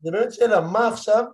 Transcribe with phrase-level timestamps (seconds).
[0.00, 1.24] זה באמת שאלה, מה עכשיו,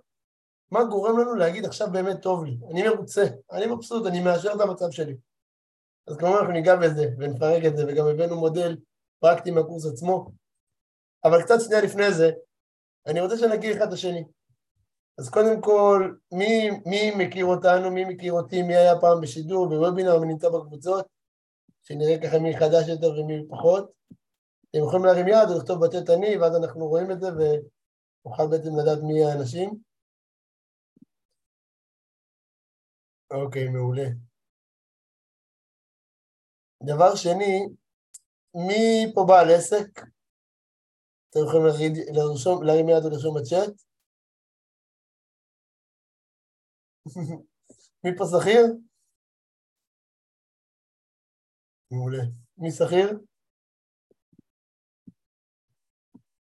[0.71, 2.57] מה גורם לנו להגיד עכשיו באמת טוב לי?
[2.71, 5.15] אני מרוצה, אני מבסוט, אני מאשר את המצב שלי.
[6.07, 8.77] אז כמובן אנחנו ניגע בזה ונפרק את זה, וגם הבאנו מודל
[9.19, 10.31] פרקטי מהקורס עצמו.
[11.23, 12.31] אבל קצת שנייה לפני זה,
[13.07, 14.23] אני רוצה שנכיר אחד את השני.
[15.17, 20.19] אז קודם כל, מי, מי מכיר אותנו, מי מכיר אותי, מי היה פעם בשידור, בוובינר,
[20.19, 21.05] מי נמצא בקבוצות,
[21.81, 23.91] שנראה ככה מי חדש יותר ומי פחות.
[24.69, 28.71] אתם יכולים להרים יד או לכתוב בתת אני, ואז אנחנו רואים את זה ונוכל בעצם
[28.79, 29.69] לדעת מי האנשים.
[33.31, 34.07] אוקיי, מעולה.
[36.83, 37.53] דבר שני,
[38.67, 39.99] מי פה בעל עסק?
[41.29, 41.65] אתם יכולים
[42.13, 43.73] לרשום, להרים יד ולרשום בצ'אט.
[48.03, 48.65] מי פה שכיר?
[51.91, 52.23] מעולה.
[52.57, 53.28] מי שכיר?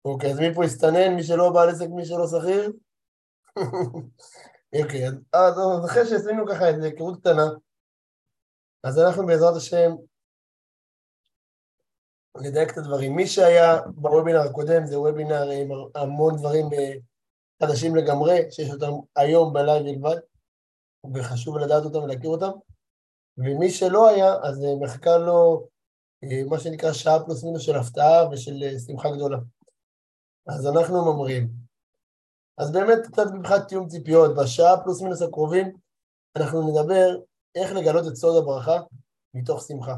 [0.05, 1.15] אוקיי, אז מי פה הסתנן?
[1.15, 2.71] מי שלא בעל עסק, מי שלא שכיר?
[4.83, 5.53] אוקיי, אז
[5.85, 7.47] אחרי שעשינו ככה איזו היכרות קטנה,
[8.83, 9.91] אז אנחנו בעזרת השם
[12.37, 13.15] נדייק את הדברים.
[13.15, 16.93] מי שהיה בוובינר הקודם, זה וובינר עם המון דברים אה,
[17.63, 20.17] חדשים לגמרי, שיש אותם היום בלייב בלבד,
[21.13, 22.51] וחשוב לדעת אותם ולהכיר אותם.
[23.37, 25.67] ומי שלא היה, אז אה, מחכה לו
[26.23, 29.37] אה, מה שנקרא שעה פלוס מינוס של הפתעה ושל שמחה גדולה.
[30.47, 31.49] אז אנחנו ממריאים.
[32.57, 35.77] אז באמת קצת מבחינת תיאום ציפיות, בשעה פלוס מינוס הקרובים
[36.37, 37.19] אנחנו נדבר
[37.55, 38.77] איך לגלות את סוד הברכה
[39.33, 39.95] מתוך שמחה.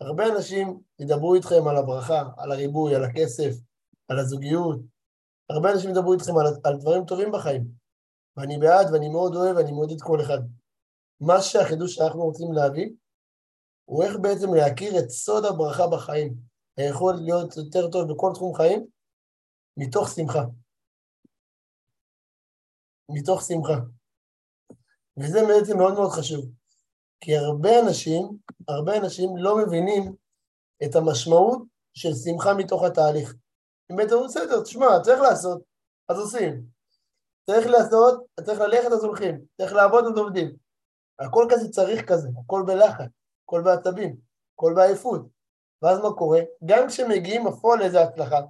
[0.00, 3.54] הרבה אנשים ידברו איתכם על הברכה, על הריבוי, על הכסף,
[4.08, 4.80] על הזוגיות.
[5.50, 7.66] הרבה אנשים ידברו איתכם על, על דברים טובים בחיים.
[8.36, 10.38] ואני בעד ואני מאוד אוהב ואני מעודד כל אחד.
[11.20, 12.90] מה שהחידוש שאנחנו רוצים להביא,
[13.84, 16.34] הוא איך בעצם להכיר את סוד הברכה בחיים.
[16.76, 18.86] היכולת להיות יותר טוב בכל תחום חיים,
[19.76, 20.42] מתוך שמחה.
[23.08, 23.74] מתוך שמחה.
[25.16, 26.44] וזה בעצם מאוד מאוד חשוב.
[27.20, 28.28] כי הרבה אנשים,
[28.68, 30.14] הרבה אנשים לא מבינים
[30.84, 31.62] את המשמעות
[31.94, 33.34] של שמחה מתוך התהליך.
[33.96, 35.62] בעצם אומרים, בסדר, תשמע, צריך לעשות,
[36.08, 36.66] אז עושים.
[37.46, 39.44] צריך לעשות, צריך ללכת, אז הולכים.
[39.56, 40.56] צריך לעבוד, אז עובדים.
[41.18, 43.10] הכל כזה צריך כזה, הכל בלחץ,
[43.44, 44.16] הכל בעצבים,
[44.54, 45.26] הכל בעייפות.
[45.82, 46.40] ואז מה קורה?
[46.66, 48.40] גם כשמגיעים בפועל לאיזה הצלחה,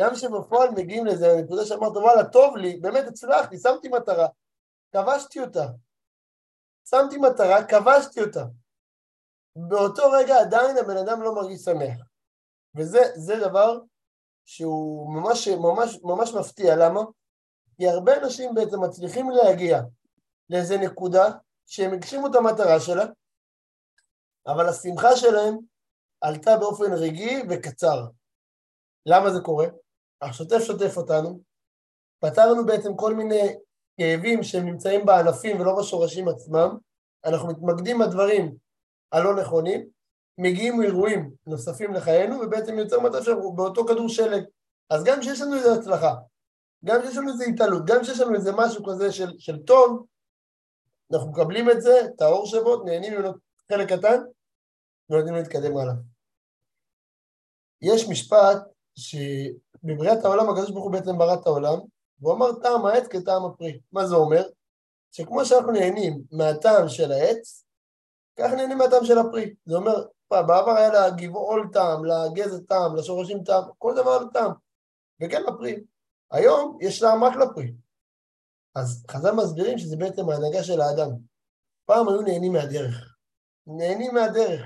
[0.00, 4.28] גם כשבפועל מגיעים לאיזה נקודה שאמרת, וואלה, טוב לי, באמת הצלחתי, שמתי מטרה,
[4.92, 5.66] כבשתי אותה,
[6.88, 8.44] שמתי מטרה, כבשתי אותה.
[9.56, 11.98] באותו רגע עדיין הבן אדם לא מרגיש שמח.
[12.76, 13.78] וזה דבר
[14.44, 16.76] שהוא ממש, ממש, ממש מפתיע.
[16.76, 17.00] למה?
[17.76, 19.80] כי הרבה אנשים בעצם מצליחים להגיע
[20.50, 21.24] לאיזה נקודה
[21.66, 23.04] שהם הגשימו את המטרה שלה,
[24.46, 25.58] אבל השמחה שלהם
[26.20, 28.06] עלתה באופן רגעי וקצר.
[29.06, 29.66] למה זה קורה?
[30.22, 31.40] השוטף שוטף אותנו,
[32.18, 33.56] פתרנו בעצם כל מיני
[33.96, 36.76] כאבים שהם נמצאים בענפים ולא בשורשים עצמם,
[37.24, 38.56] אנחנו מתמקדים בדברים
[39.12, 39.88] הלא נכונים,
[40.38, 44.44] מגיעים אירועים נוספים לחיינו, ובעצם יוצר מצב שאנחנו באותו כדור שלג.
[44.90, 46.14] אז גם כשיש לנו איזו הצלחה,
[46.84, 50.06] גם כשיש לנו איזו התעלות, גם כשיש לנו איזה משהו כזה של, של טוב,
[51.12, 53.32] אנחנו מקבלים את זה, את האור שבו, נהנים ממנו
[53.68, 54.18] חלק קטן,
[55.10, 55.94] ונותנים להתקדם הלאה.
[57.82, 58.58] יש משפט
[59.86, 61.78] שבבריאת העולם הקדוש ברוך הוא בעצם ברא את העולם,
[62.20, 63.80] והוא אמר טעם העץ כטעם הפרי.
[63.92, 64.42] מה זה אומר?
[65.12, 67.64] שכמו שאנחנו נהנים מהטעם של העץ,
[68.38, 69.54] כך נהנים מהטעם של הפרי.
[69.66, 74.52] זה אומר, בעבר היה לגבעול טעם, לגזע טעם, לשורשים טעם, כל דבר טעם,
[75.22, 75.84] וכן לפרי.
[76.30, 77.72] היום יש טעם רק לפרי.
[78.74, 81.10] אז חז"ל מסבירים שזה בעצם ההנהגה של האדם.
[81.84, 83.16] פעם היו נהנים מהדרך.
[83.66, 84.60] נהנים מהדרך.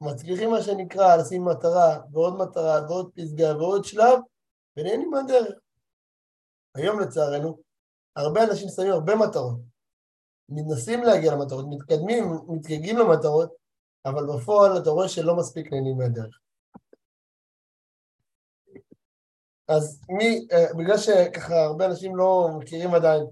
[0.00, 4.18] מצליחים מה שנקרא לשים מטרה ועוד מטרה ועוד פסגה ועוד שלב,
[4.76, 5.58] ונהנים מהדרך.
[6.74, 7.58] היום לצערנו,
[8.16, 9.58] הרבה אנשים שמים הרבה מטרות,
[10.48, 13.52] מנסים להגיע למטרות, מתקדמים, מתגגים למטרות,
[14.06, 16.40] אבל בפועל אתה רואה שלא מספיק נהנים מהדרך.
[19.68, 23.22] אז מי, אה, בגלל שככה הרבה אנשים לא מכירים עדיין,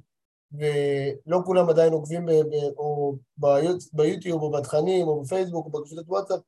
[0.52, 3.16] ולא כולם עדיין עוקבים ב, ב, או
[3.92, 6.40] ביוטיוב או בתכנים או בפייסבוק או בקבוצת וואטסאפ,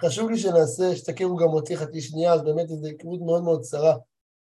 [0.00, 3.96] חשוב לי שנעשה, שתכירו גם אותי חצי שנייה, אז באמת זו היכרות מאוד מאוד קצרה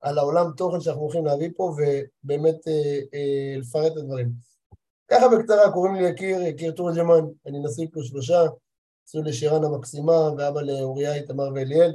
[0.01, 4.31] על העולם תוכן שאנחנו הולכים להביא פה, ובאמת אה, אה, לפרט את הדברים.
[5.07, 8.41] ככה בקצרה, קוראים לי יקיר, יקיר תורג'מן, אני נשוי פה שלושה,
[9.07, 11.94] נשוי לשירן המקסימה ואבא לאוריה, איתמר ואליאל.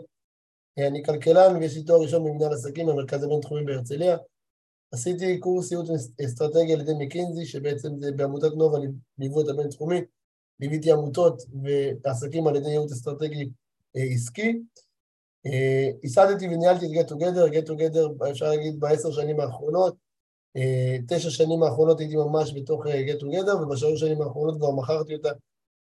[0.78, 4.16] אה, אני כלכלן ויש לי תואר ראשון במנהל עסקים במרכז הבינתחומי בהרצליה.
[4.92, 5.88] עשיתי קורס ייעוץ
[6.24, 8.78] אסטרטגיה על ידי מקינזי, שבעצם זה בעמותת נובה
[9.18, 10.00] ליוו את הבינתחומי,
[10.60, 11.42] ליוויתי עמותות
[12.04, 13.50] ועסקים על ידי ייעוץ אסטרטגי
[13.96, 14.62] אה, עסקי.
[16.02, 19.96] ייסדתי וניהלתי את Get Together, Get Together אפשר להגיד בעשר שנים האחרונות,
[21.08, 25.28] תשע שנים האחרונות הייתי ממש בתוך Get Together, ובשלוש שנים האחרונות כבר מכרתי אותה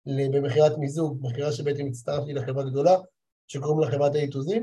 [0.06, 2.98] במכירת מיזוג, מכירה שבעצם הצטרפתי לחברה גדולה,
[3.48, 4.60] שקוראים לה חברת A to Z.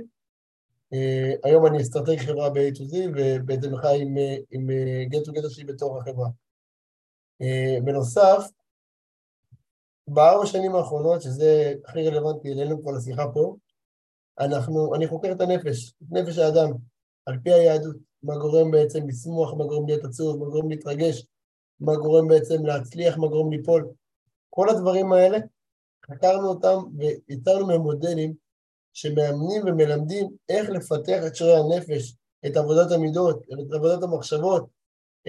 [1.45, 4.17] היום אני אסטרטג חברה ב-A to Z, ובעצם חי עם,
[4.51, 4.71] עם
[5.13, 6.29] Get Together שהיא בתוך החברה.
[7.85, 8.45] בנוסף,
[10.09, 13.57] בארבע שנים האחרונות, שזה הכי רלוונטי אלינו פה לשיחה פה,
[14.41, 16.71] אנחנו, אני חוקר את הנפש, את נפש האדם,
[17.27, 21.27] על פי היהדות, מה גורם בעצם לשמוח, מה גורם להיות עצוב, מה גורם להתרגש,
[21.81, 23.89] מה גורם בעצם להצליח, מה גורם ליפול.
[24.51, 25.39] כל הדברים האלה,
[26.11, 28.35] חקרנו אותם ויצרנו מהם מודלים
[28.93, 32.15] שמאמנים ומלמדים איך לפתח את שרי הנפש,
[32.47, 34.67] את עבודת המידות, את עבודת המחשבות,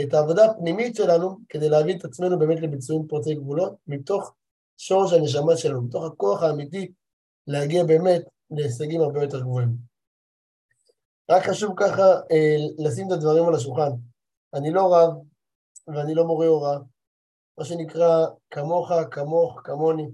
[0.01, 4.33] את העבודה הפנימית שלנו, כדי להביא את עצמנו באמת לביצועים פורצי גבולות, מתוך
[4.77, 6.91] שורש הנשמה שלנו, מתוך הכוח האמיתי
[7.47, 8.21] להגיע באמת
[8.51, 9.75] להישגים הרבה יותר גבוהים.
[11.31, 13.92] רק חשוב ככה אה, לשים את הדברים על השולחן.
[14.53, 15.13] אני לא רב
[15.88, 16.77] ואני לא מורה הוראה,
[17.57, 20.09] מה שנקרא כמוך, כמוך, כמוני.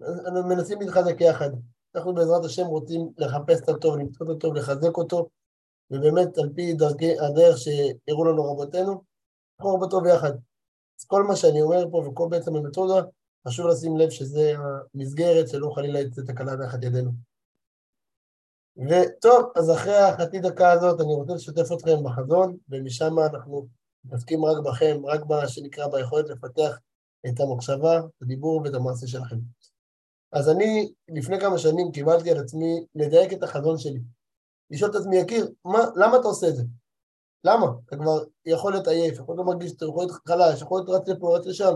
[0.00, 1.50] אנחנו מנסים להתחזק יחד.
[1.94, 5.28] אנחנו בעזרת השם רוצים לחפש את הטוב, למצוא את הטוב, לחזק אותו,
[5.90, 9.02] ובאמת על פי דרכי, הדרך שהראו לנו רבותינו,
[9.60, 10.32] אנחנו בטוב יחד.
[11.00, 13.02] אז כל מה שאני אומר פה וכל בעצם המתודה,
[13.48, 14.54] חשוב לשים לב שזה
[14.94, 17.27] המסגרת שלא חלילה יצא תקלה תחת ידינו.
[18.78, 23.68] וטוב, אז אחרי החצי דקה הזאת אני רוצה לשתף אתכם בחזון, ומשם אנחנו
[24.04, 26.78] מתעסקים רק בכם, רק מה שנקרא ביכולת לפתח
[27.28, 29.36] את המחשבה, את הדיבור ואת המעשה שלכם.
[30.32, 34.00] אז אני לפני כמה שנים קיבלתי על עצמי לדייק את החזון שלי.
[34.70, 36.62] לשאול את עצמי, יקיר, מה, למה אתה עושה את זה?
[37.44, 37.66] למה?
[37.86, 41.02] אתה כבר יכול להיות עייף, יכול להיות לא מרגיש טוב, יכול להיות חלש, יכול להיות
[41.02, 41.74] רץ לפה, רץ לשם,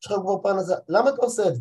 [0.00, 1.60] יש לך כבר פרנסה, למה אתה עושה את זה?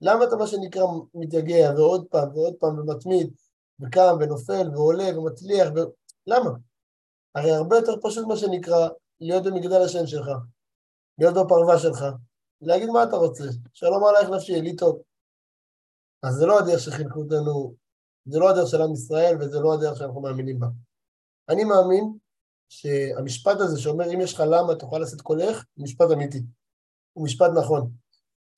[0.00, 0.84] למה אתה מה שנקרא
[1.14, 3.34] מתייגע ועוד פעם ועוד פעם ומתמיד
[3.80, 5.78] וקם ונופל ועולה ומצליח ו...
[6.26, 6.50] למה?
[7.34, 8.88] הרי הרבה יותר פשוט מה שנקרא
[9.20, 10.28] להיות במגדל השן שלך,
[11.18, 12.04] להיות בפרווה שלך,
[12.60, 15.02] להגיד מה אתה רוצה, שלום עלייך נפשי, לי טוב.
[16.22, 17.74] אז זה לא הדרך שחינכו אותנו,
[18.26, 20.66] זה לא הדרך של עם ישראל וזה לא הדרך שאנחנו מאמינים בה.
[21.48, 22.18] אני מאמין
[22.68, 26.42] שהמשפט הזה שאומר אם יש לך למה תוכל לשאת קולך, הוא משפט אמיתי.
[27.12, 27.90] הוא משפט נכון.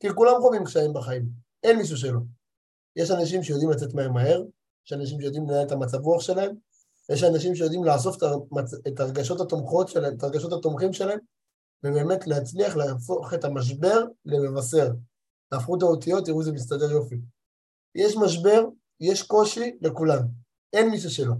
[0.01, 1.29] כי כולם חווים קשיים בחיים,
[1.63, 2.21] אין מישהו שלא.
[2.97, 4.43] יש אנשים שיודעים לצאת מהר מהר,
[4.87, 6.57] יש אנשים שיודעים לנהל את המצב רוח שלהם,
[7.13, 8.17] יש אנשים שיודעים לאסוף
[8.89, 11.19] את הרגשות התומכות שלהם, את הרגשות התומכים שלהם,
[11.85, 14.91] ובאמת להצליח להפוך את המשבר למבשר.
[15.49, 17.17] תהפכו את האותיות, תראו זה מסתדר יופי.
[17.95, 18.65] יש משבר,
[19.01, 20.21] יש קושי לכולם,
[20.73, 21.35] אין מישהו שלא.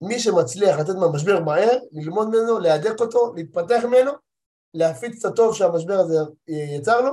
[0.00, 4.12] מי שמצליח לתת מהמשבר מהר, ללמוד ממנו, להדק אותו, להתפתח ממנו,
[4.74, 6.14] להפיץ את הטוב שהמשבר הזה
[6.48, 7.12] יצר לו,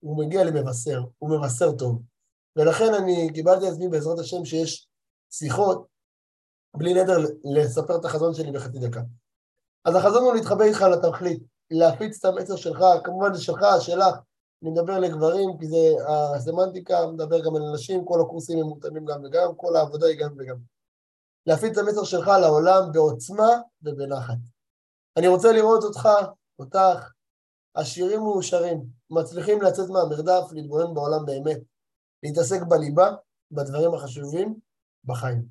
[0.00, 2.02] הוא מגיע למבשר, הוא מבשר טוב.
[2.56, 4.88] ולכן אני קיבלתי עצמי בעזרת השם שיש
[5.30, 5.86] שיחות,
[6.76, 9.00] בלי נדר לספר את החזון שלי בחצי דקה.
[9.84, 14.14] אז החזון הוא להתחבר איתך לתכלית, להפיץ את המסר שלך, כמובן זה שלך, שלך,
[14.62, 15.76] אני מדבר לגברים, כי זה
[16.08, 20.34] הסמנטיקה, מדבר גם על נשים, כל הקורסים הם מותאמים גם וגם, כל העבודה היא גם
[20.38, 20.56] וגם.
[21.46, 23.48] להפיץ את המסר שלך לעולם בעוצמה
[23.82, 24.38] ובנחת.
[25.16, 26.08] אני רוצה לראות אותך,
[26.58, 27.10] אותך,
[27.74, 31.58] עשירים ומאושרים, מצליחים לצאת מהמרדף, להתבונן בעולם באמת,
[32.24, 33.08] להתעסק בליבה,
[33.50, 34.60] בדברים החשובים,
[35.04, 35.48] בחיים.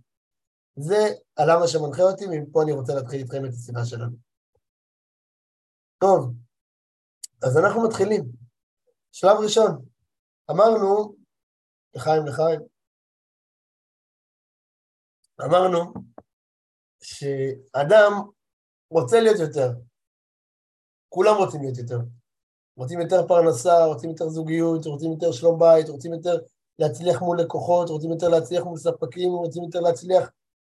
[0.76, 1.02] זה
[1.38, 4.16] הלמה שמנחה אותי, ומפה אני רוצה להתחיל איתכם את השיחה שלנו.
[5.98, 6.34] טוב,
[7.44, 8.24] אז אנחנו מתחילים.
[9.12, 9.86] שלב ראשון,
[10.52, 11.16] אמרנו,
[11.96, 12.60] לחיים לחיים,
[15.42, 15.94] אמרנו
[17.04, 18.12] שאדם
[18.90, 19.70] רוצה להיות יותר.
[21.10, 22.00] כולם רוצים להיות יותר.
[22.76, 26.38] רוצים יותר פרנסה, רוצים יותר זוגיות, רוצים יותר שלום בית, רוצים יותר
[26.80, 30.32] להצליח מול לקוחות, רוצים יותר להצליח מול ספקים, רוצים יותר להצליח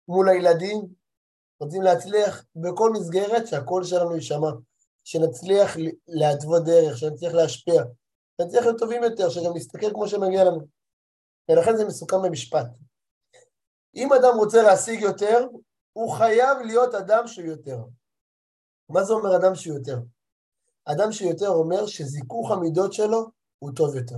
[0.08, 0.82] מול הילדים,
[1.60, 4.50] רוצים להצליח בכל מסגרת שהקול שלנו יישמע,
[5.04, 7.84] שנצליח להתוות דרך, שנצליח להשפיע,
[8.38, 10.62] שנצליח להיות טובים יותר, שגם נסתכל כמו שמגיע לנו.
[11.50, 12.68] ולכן זה מסוכם במשפט.
[13.96, 15.48] אם אדם רוצה להשיג יותר,
[15.94, 17.78] הוא חייב להיות אדם שהוא יותר.
[18.90, 20.00] מה זה אומר אדם שהוא יותר?
[20.86, 23.26] אדם שהוא יותר אומר שזיכוך המידות שלו
[23.60, 24.16] הוא טוב יותר.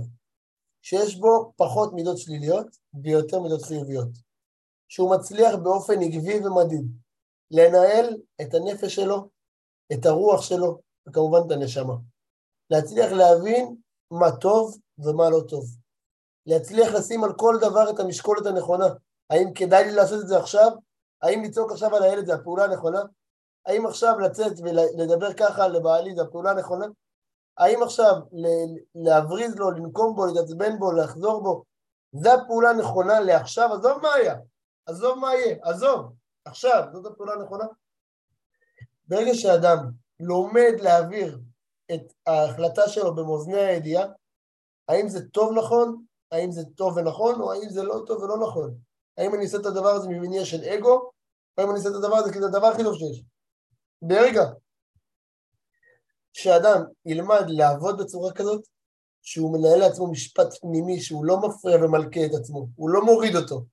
[0.86, 2.66] שיש בו פחות מידות שליליות
[3.02, 4.08] ויותר מידות חיוביות.
[4.88, 6.86] שהוא מצליח באופן עקבי ומדיד
[7.50, 9.28] לנהל את הנפש שלו,
[9.92, 11.94] את הרוח שלו, וכמובן את הנשמה.
[12.70, 13.76] להצליח להבין
[14.10, 15.64] מה טוב ומה לא טוב.
[16.46, 18.86] להצליח לשים על כל דבר את המשקולת הנכונה.
[19.30, 20.70] האם כדאי לי לעשות את זה עכשיו?
[21.22, 23.00] האם לצעוק עכשיו על הילד זה הפעולה הנכונה?
[23.66, 26.86] האם עכשיו לצאת ולדבר ככה לבעלי זה הפעולה הנכונה?
[27.58, 28.14] האם עכשיו
[28.94, 31.64] להבריז לו, לנקום בו, להתעצבן בו, לחזור בו,
[32.12, 34.34] זו הפעולה הנכונה לעכשיו, עזוב מה היה,
[34.86, 36.12] עזוב מה יהיה, עזוב,
[36.44, 37.64] עכשיו, זאת הפעולה הנכונה.
[39.08, 41.38] ברגע שאדם לומד להעביר
[41.94, 44.06] את ההחלטה שלו במאזני הידיעה,
[44.88, 48.74] האם זה טוב נכון, האם זה טוב ונכון, או האם זה לא טוב ולא נכון.
[49.18, 51.10] האם אני עושה את הדבר הזה ממניע של אגו, או
[51.58, 53.22] האם אני עושה את הדבר הזה כי זה הדבר הכי טוב שיש.
[54.02, 54.42] ברגע
[56.36, 58.66] שאדם ילמד לעבוד בצורה כזאת,
[59.22, 63.64] שהוא מנהל לעצמו משפט פנימי, שהוא לא מפריע ומלכה את עצמו, הוא לא מוריד אותו,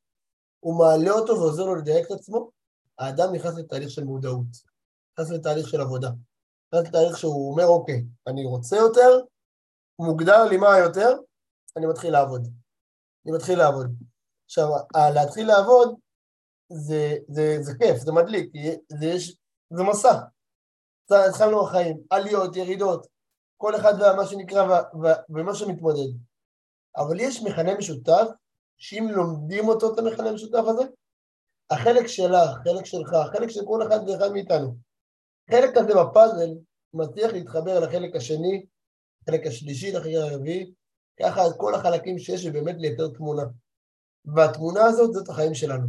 [0.59, 2.51] הוא מעלה אותו ועוזר לו לדייק את עצמו,
[2.99, 4.45] האדם נכנס לתהליך של מודעות,
[5.13, 6.09] נכנס לתהליך של עבודה,
[6.73, 9.19] נכנס לתהליך שהוא אומר, אוקיי, אני רוצה יותר,
[9.99, 11.17] מוגדר לי מה יותר,
[11.77, 12.47] אני מתחיל לעבוד.
[13.25, 13.95] אני מתחיל לעבוד.
[14.45, 14.67] עכשיו,
[15.13, 15.95] להתחיל לעבוד
[16.69, 18.51] זה, זה, זה כיף, זה מדליק,
[18.99, 19.35] זה, יש,
[19.69, 20.19] זה מסע.
[21.11, 23.07] התחלנו בחיים, עליות, ירידות,
[23.57, 24.81] כל אחד ומה שנקרא
[25.29, 26.13] ומה שמתמודד.
[26.97, 28.27] אבל יש מכנה משותף,
[28.77, 30.83] שאם לומדים אותו, את המכנה המשותף הזה,
[31.69, 34.75] החלק שלך, חלק שלך, חלק של כל אחד ואחד מאיתנו,
[35.51, 36.49] חלק הזה בפאזל
[36.93, 38.65] מצליח להתחבר לחלק השני,
[39.21, 40.73] לחלק השלישי, לחלק הרביעי,
[41.19, 43.43] ככה כל החלקים שיש ובאמת לייתר תמונה.
[44.25, 45.87] והתמונה הזאת זאת החיים שלנו.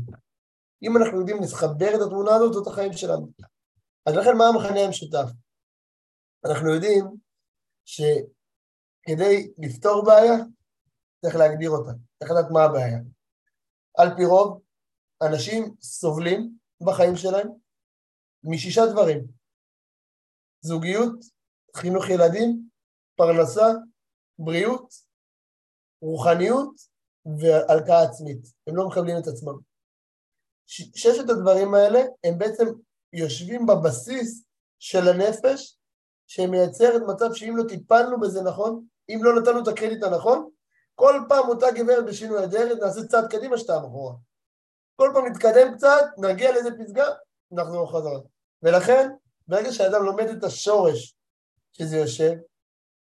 [0.83, 3.27] אם אנחנו יודעים לחבר את התמונה הזאת, זאת החיים שלנו.
[4.07, 5.29] אז לכן מה המכנה המשותף?
[6.47, 7.05] אנחנו יודעים
[7.85, 10.35] שכדי לפתור בעיה,
[11.23, 12.99] צריך להגדיר אותה, צריך לדעת מה הבעיה.
[13.99, 14.63] על פי רוב,
[15.23, 17.49] אנשים סובלים בחיים שלהם
[18.45, 19.27] משישה דברים.
[20.61, 21.15] זוגיות,
[21.77, 22.69] חינוך ילדים,
[23.17, 23.67] פרנסה,
[24.39, 24.95] בריאות,
[26.03, 26.75] רוחניות
[27.41, 28.47] והלקאה עצמית.
[28.67, 29.59] הם לא מקבלים את עצמם.
[30.67, 32.65] ששת הדברים האלה הם בעצם
[33.15, 34.45] יושבים בבסיס
[34.79, 35.79] של הנפש
[36.27, 40.51] שמייצרת מצב שאם לא טיפלנו בזה נכון, אם לא נתנו את הקרדיט הנכון,
[40.95, 44.15] כל פעם אותה גברת בשינוי הדרך נעשה צעד קדימה שתיים אחורה.
[44.97, 47.05] כל פעם נתקדם קצת, נגיע לאיזה פסגה,
[47.51, 48.21] נחזור חזרה.
[48.63, 49.11] ולכן,
[49.49, 51.17] ברגע שאדם לומד את השורש
[51.73, 52.33] שזה יושב,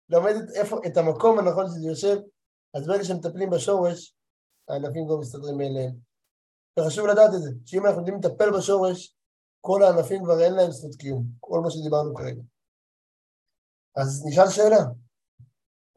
[0.09, 2.17] לומד את, איפה, את המקום הנכון שזה יושב,
[2.75, 4.15] אז ברגע שמטפלים בשורש,
[4.69, 5.93] הענפים כבר מסתדרים מאליהם.
[6.79, 9.17] וחשוב לדעת את זה, שאם אנחנו יודעים לטפל בשורש,
[9.65, 12.43] כל הענפים כבר אין להם זכות קיום, כל מה שדיברנו כרגע.
[13.97, 14.85] אז נשאל שאלה,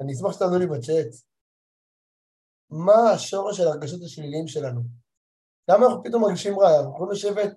[0.01, 1.07] אני אשמח שתענו לי בצ'אט,
[2.69, 4.81] מה השורש של הרגשות השליליים שלנו?
[5.69, 6.77] למה אנחנו פתאום מרגישים רע?
[6.77, 7.53] אנחנו יכולים לשבת,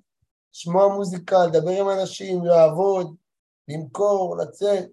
[0.54, 3.16] לשמוע מוזיקה, לדבר עם אנשים, לעבוד,
[3.68, 4.88] למכור, לצאת,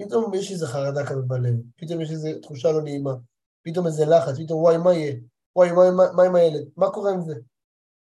[0.00, 3.14] פתאום יש איזו חרדה כזאת בלב, פתאום יש איזו תחושה לא נעימה,
[3.62, 5.14] פתאום איזה לחץ, פתאום וואי, מה יהיה?
[5.56, 6.68] וואי, וואי, מה, מה עם הילד?
[6.76, 7.34] מה קורה עם זה?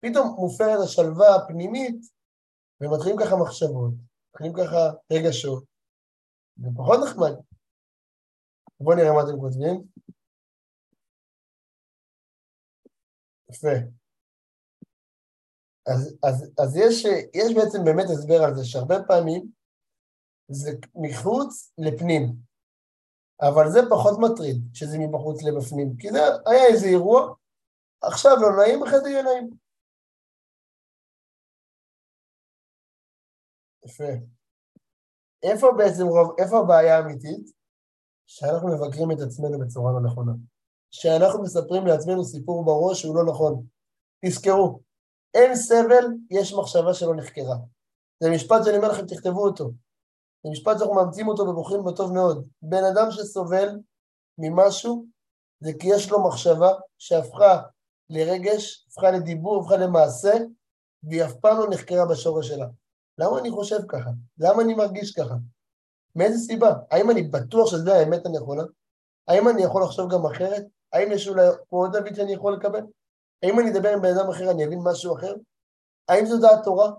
[0.06, 2.02] פתאום מופרת השלווה הפנימית,
[2.82, 3.94] ומתחילים ככה מחשבות,
[4.30, 5.64] מתחילים ככה רגשות,
[6.58, 7.34] זה פחות נחמד.
[8.80, 9.84] בואו נראה מה אתם כותבים.
[13.52, 14.02] יפה.
[15.88, 19.52] אז, אז, אז יש, יש בעצם באמת הסבר על זה, שהרבה פעמים
[20.48, 22.36] זה מחוץ לפנים,
[23.42, 27.34] אבל זה פחות מטריד, שזה מבחוץ לבפנים, כי זה היה איזה אירוע,
[28.02, 29.50] עכשיו לא נעים, אחרי זה יהיה נעים.
[33.92, 34.14] יפה.
[35.44, 37.52] איפה בעצם רוב, איפה הבעיה האמיתית?
[38.28, 40.32] שאנחנו מבקרים את עצמנו בצורה לא נכונה.
[40.92, 43.66] שאנחנו מספרים לעצמנו סיפור בראש שהוא לא נכון.
[44.26, 44.80] תזכרו,
[45.34, 47.56] אין סבל, יש מחשבה שלא נחקרה.
[48.24, 49.72] זה משפט שאני אומר לכם, תכתבו אותו.
[50.44, 52.48] זה משפט שאנחנו מאמצים אותו ובוחרים בו טוב מאוד.
[52.62, 53.80] בן אדם שסובל
[54.38, 55.06] ממשהו,
[55.60, 57.62] זה כי יש לו מחשבה שהפכה
[58.10, 60.34] לרגש, הפכה לדיבור, הפכה למעשה,
[61.04, 62.68] והיא אף פעם לא נחקרה בשורש שלה.
[63.22, 64.10] למה אני חושב ככה?
[64.38, 65.36] למה אני מרגיש ככה?
[66.16, 66.74] מאיזה סיבה?
[66.92, 68.64] האם אני בטוח שזו האמת הנכונה?
[69.28, 70.64] האם אני יכול לחשוב גם אחרת?
[70.94, 72.82] האם יש אולי פה עוד דוד שאני יכול לקבל?
[73.44, 75.34] האם אני אדבר עם בן אדם אחר, אני אבין משהו אחר?
[76.08, 76.92] האם זו דעת תורה?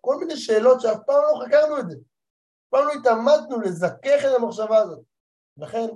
[0.00, 1.96] כל מיני שאלות שאף פעם לא חקרנו את זה.
[1.96, 5.00] אף פעם לא התעמדנו לזכך את המחשבה הזאת.
[5.56, 5.86] לכן,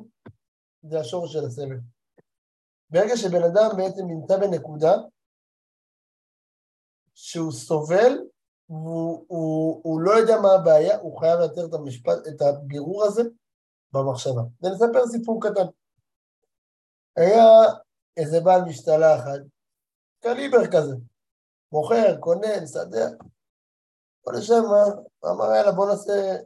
[0.82, 1.76] זה השורש של הסבל.
[2.90, 4.92] ברגע שבן אדם בעצם נמצא בנקודה
[7.14, 8.18] שהוא סובל
[8.68, 13.22] והוא הוא, הוא לא יודע מה הבעיה, הוא חייב לייצר את המשפט, את הבירור הזה
[13.92, 14.42] במחשבה.
[14.62, 15.66] ונספר סיפור קטן.
[17.16, 17.44] היה
[18.16, 19.38] איזה בעל משתלה אחד,
[20.20, 20.94] קליבר כזה,
[21.72, 23.08] מוכר, קונה, מסדר.
[24.24, 24.62] בוא נשב,
[25.24, 26.36] אמר יאללה בוא נעשה,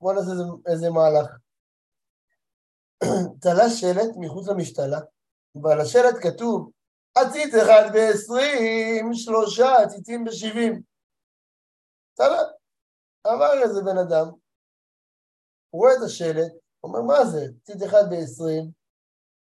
[0.00, 1.30] בוא נעשה איזה, איזה מהלך.
[3.42, 5.00] תלה שלט מחוץ למשתלה,
[5.62, 6.70] ועל השלט כתוב
[7.14, 10.87] עציץ אחד בעשרים, שלושה עציצים בשבעים.
[12.20, 12.50] בסדר?
[13.24, 14.26] עבר איזה בן אדם,
[15.70, 17.46] הוא רואה את השלט, אומר, מה זה?
[17.62, 18.72] ציץ אחד ב-20,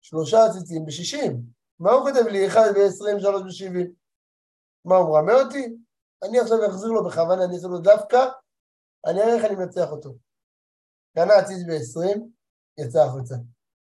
[0.01, 1.33] שלושה ציצים ב-60,
[1.79, 2.47] מה הוא כותב לי?
[2.49, 3.91] 1 ב-20, 3 ב-70.
[4.85, 5.77] מה, הוא מרמה אותי?
[6.25, 8.27] אני עכשיו אחזיר לו בכוונה, אני אעשה לו דווקא,
[9.07, 10.15] אני אראה איך אני מנצח אותו.
[11.15, 12.21] קנה עציץ ב-20,
[12.79, 13.35] יצא החוצה.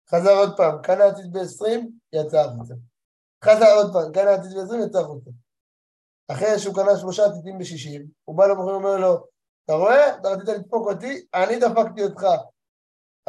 [0.10, 2.74] חזר עוד פעם, קנה עציץ ב-20, יצא החוצה.
[3.46, 5.32] חזר עוד פעם, קנה עציץ ב-20, יצא החוצה.
[6.32, 9.28] אחרי שהוא קנה שלושה עציצים ב-60, הוא בא למוכר ואומר לו,
[9.66, 10.16] אתה רואה?
[10.16, 12.24] אתה רצית לדפוק אותי, אני דפקתי אותך.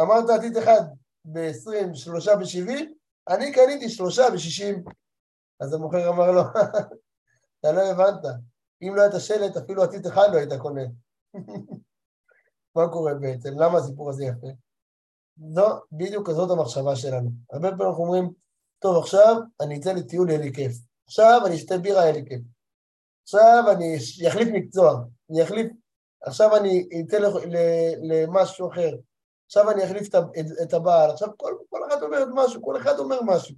[0.00, 0.80] אמרת עציץ אחד
[1.24, 2.84] ב-20, שלושה ב-70,
[3.28, 4.90] אני קניתי שלושה ב-60.
[5.60, 6.42] אז המוכר אמר לו,
[7.60, 8.24] אתה לא הבנת,
[8.82, 10.82] אם לא היית שלט, אפילו עציץ אחד לא היית קונה.
[12.76, 13.58] מה קורה בעצם?
[13.58, 14.46] למה הסיפור הזה יפה?
[15.54, 17.30] זו בדיוק כזאת המחשבה שלנו.
[17.52, 18.32] הרבה פעמים אנחנו אומרים,
[18.78, 20.72] טוב, עכשיו אני אצא לטיול, יהיה לי כיף.
[21.06, 22.40] עכשיו אני אשתה בירה, יהיה לי כיף.
[23.28, 23.96] עכשיו אני
[24.28, 25.72] אחליף מקצוע, אני אחליף,
[26.22, 27.18] עכשיו אני אצא
[28.02, 28.90] למשהו אחר.
[29.46, 30.08] עכשיו אני אחליף
[30.62, 33.54] את הבעל, עכשיו כל, כל אחד אומר משהו, כל אחד אומר משהו.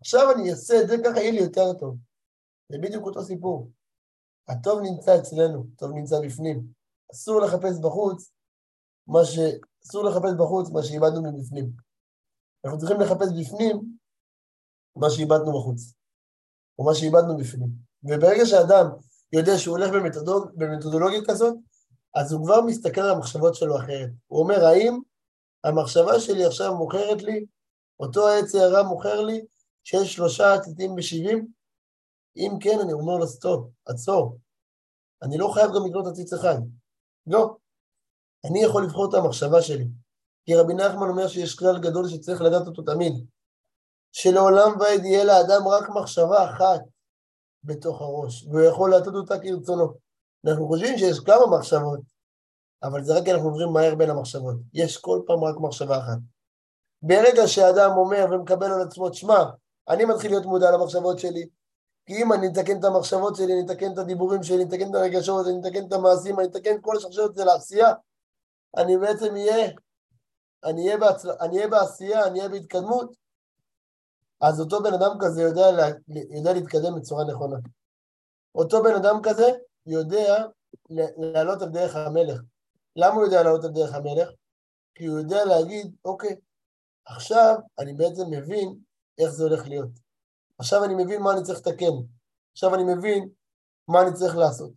[0.00, 1.96] עכשיו אני אעשה את זה, ככה יהיה לי יותר טוב.
[2.68, 3.70] זה בדיוק אותו סיפור.
[4.48, 6.66] הטוב נמצא אצלנו, הטוב נמצא בפנים.
[7.12, 8.32] אסור לחפש בחוץ
[9.06, 9.38] מה ש...
[9.86, 11.70] אסור לחפש בחוץ מה שאיבדנו מבפנים.
[12.64, 13.96] אנחנו צריכים לחפש בפנים
[14.96, 15.94] מה שאיבדנו בחוץ,
[16.78, 17.89] או מה שאיבדנו בפנים.
[18.04, 18.86] וברגע שאדם
[19.32, 20.50] יודע שהוא הולך במתודולוג...
[20.56, 21.54] במתודולוגיה כזאת,
[22.14, 24.08] אז הוא כבר מסתכל על המחשבות שלו אחרת.
[24.26, 24.98] הוא אומר, האם
[25.64, 27.44] המחשבה שלי עכשיו מוכרת לי,
[28.00, 29.44] אותו העץ הערה מוכר לי,
[29.84, 31.46] שיש שלושה עתידים בשבעים?
[32.36, 34.38] אם כן, אני אומר לו, סטופ, עצור.
[35.22, 36.56] אני לא חייב גם לקנות עציץ אחד.
[37.26, 37.56] לא.
[38.44, 39.86] אני יכול לבחור את המחשבה שלי.
[40.44, 43.26] כי רבי נחמן אומר שיש כלל גדול שצריך לדעת אותו תמיד,
[44.12, 46.80] שלעולם ועד יהיה לאדם רק מחשבה אחת
[47.64, 49.92] בתוך הראש, והוא יכול לתת אותה כרצונו.
[50.46, 52.00] אנחנו חושבים שיש כמה מחשבות,
[52.82, 54.56] אבל זה רק כי אנחנו עוברים מהר בין המחשבות.
[54.74, 56.18] יש כל פעם רק מחשבה אחת.
[57.02, 59.44] ברגע שאדם אומר ומקבל על עצמו, שמע,
[59.88, 61.48] אני מתחיל להיות מודע למחשבות שלי,
[62.06, 64.94] כי אם אני אתקן את המחשבות שלי, אני אתקן את הדיבורים שלי, אני אתקן את
[64.94, 67.92] הרגשות, אני אתקן את המעשים, אני אתקן כל השרשרת של העשייה,
[68.76, 69.70] אני בעצם אהיה,
[70.64, 71.30] אני אהיה, בהצל...
[71.40, 73.16] אני אהיה בעשייה, אני אהיה בהתקדמות,
[74.40, 75.86] אז אותו בן אדם כזה יודע, לה...
[76.30, 77.56] יודע להתקדם בצורה נכונה.
[78.54, 79.50] אותו בן אדם כזה
[79.86, 80.44] יודע
[81.16, 82.40] לעלות על דרך המלך.
[82.96, 84.28] למה הוא יודע לעלות על דרך המלך?
[84.94, 86.36] כי הוא יודע להגיד, אוקיי,
[87.04, 88.78] עכשיו אני בעצם מבין
[89.18, 89.90] איך זה הולך להיות.
[90.58, 91.94] עכשיו אני מבין מה אני צריך לתקן.
[92.52, 93.28] עכשיו אני מבין
[93.88, 94.70] מה אני צריך לעשות.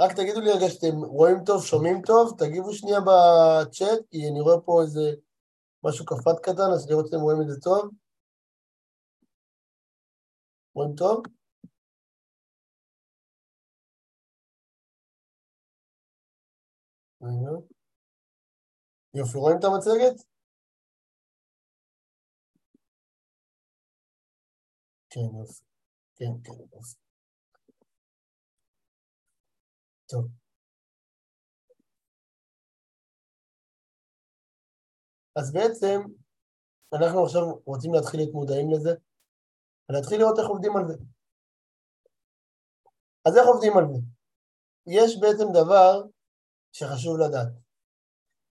[0.00, 4.60] רק תגידו לי רגע שאתם רואים טוב, שומעים טוב, תגיבו שנייה בצ'אט, כי אני רואה
[4.60, 5.14] פה איזה
[5.84, 7.90] משהו קפט קטן, אז לראות שאתם רואים את זה טוב.
[10.74, 11.22] רואים טוב?
[19.14, 20.22] יופי, רואים את המצגת?
[25.10, 25.64] כן, יופי.
[26.16, 26.96] כן, כן, יופי.
[30.06, 30.41] טוב.
[35.36, 36.00] אז בעצם,
[36.94, 38.94] אנחנו עכשיו רוצים להתחיל להיות מודעים לזה,
[39.88, 40.94] ולהתחיל לראות איך עובדים על זה.
[43.24, 43.98] אז איך עובדים על זה?
[44.86, 46.02] יש בעצם דבר
[46.72, 47.48] שחשוב לדעת.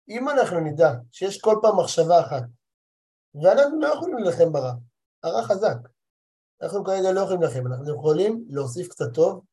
[0.08, 2.42] אם אנחנו נדע שיש כל פעם מחשבה אחת,
[3.34, 4.72] ואנחנו לא יכולים להילחם ברע,
[5.22, 5.76] הרע חזק.
[6.62, 9.44] אנחנו כרגע לא יכולים להילחם, אנחנו יכולים להוסיף קצת טוב,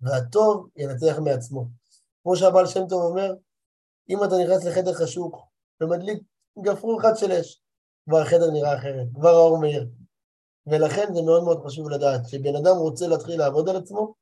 [0.00, 1.66] והטוב ינצח מעצמו.
[2.22, 3.34] כמו שהבעל שם טוב אומר,
[4.08, 5.48] אם אתה נכנס לחדר חשוך
[5.80, 6.22] ומדליק
[6.58, 7.62] גפרור אחד של אש,
[8.08, 9.88] כבר החדר נראה אחרת, כבר האור מאיר.
[10.66, 14.14] ולכן זה מאוד מאוד חשוב לדעת, שבן אדם רוצה להתחיל לעבוד על עצמו,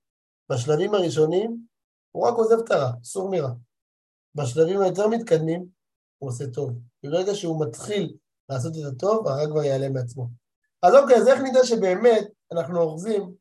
[0.52, 1.66] בשלבים הראשונים
[2.10, 3.50] הוא רק עוזב את הרע, סור מרע.
[4.34, 5.66] בשלבים היותר מתקדמים
[6.18, 6.70] הוא עושה טוב.
[7.02, 8.16] ברגע שהוא מתחיל
[8.48, 10.26] לעשות את הטוב, הרע כבר יעלה מעצמו.
[10.82, 13.34] אז אוקיי, אז איך נדע שבאמת אנחנו אוחזים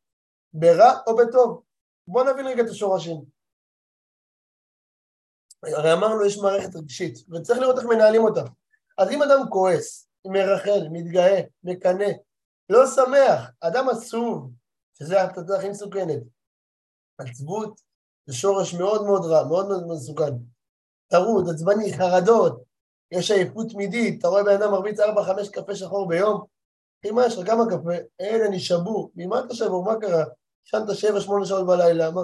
[0.53, 1.63] ברע או בטוב?
[2.07, 3.21] בואו נבין רגע את השורשים.
[5.63, 8.41] הרי אמרנו יש מערכת רגשית, וצריך לראות איך מנהלים אותה.
[8.99, 12.11] אז אם אדם כועס, מרחל, מתגאה, מקנא,
[12.69, 14.51] לא שמח, אדם עצוב,
[14.97, 16.23] שזה ההחלטה הכי מסוכנת.
[17.17, 17.81] עצבות
[18.25, 20.33] זה שורש מאוד מאוד רע, מאוד מאוד מסוכן.
[21.07, 22.63] טרוד, עצבני, חרדות,
[23.11, 25.03] יש עייפות תמידית, אתה רואה בן אדם מרביץ 4-5
[25.51, 26.45] קפה שחור ביום,
[26.99, 27.47] אחי, מה יש לך?
[27.47, 27.93] כמה קפה?
[28.21, 29.11] אלה נשאבו.
[29.15, 29.83] ממה אתה שבור?
[29.83, 30.23] מה קרה?
[30.65, 32.21] ישנת שבע, שמונה שעות בלילה, מה?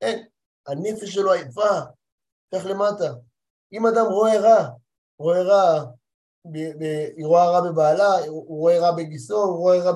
[0.00, 0.26] אין.
[0.66, 1.80] הנפש שלו עייפה,
[2.54, 3.14] כך למטה.
[3.72, 4.68] אם אדם רואה רע,
[5.18, 5.84] רואה רע,
[7.16, 9.92] היא רואה רע בבעלה, הוא רואה רע בגיסו, הוא רואה רע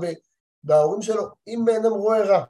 [0.65, 2.45] בהורים שלו, אם בן אדם רואה רע.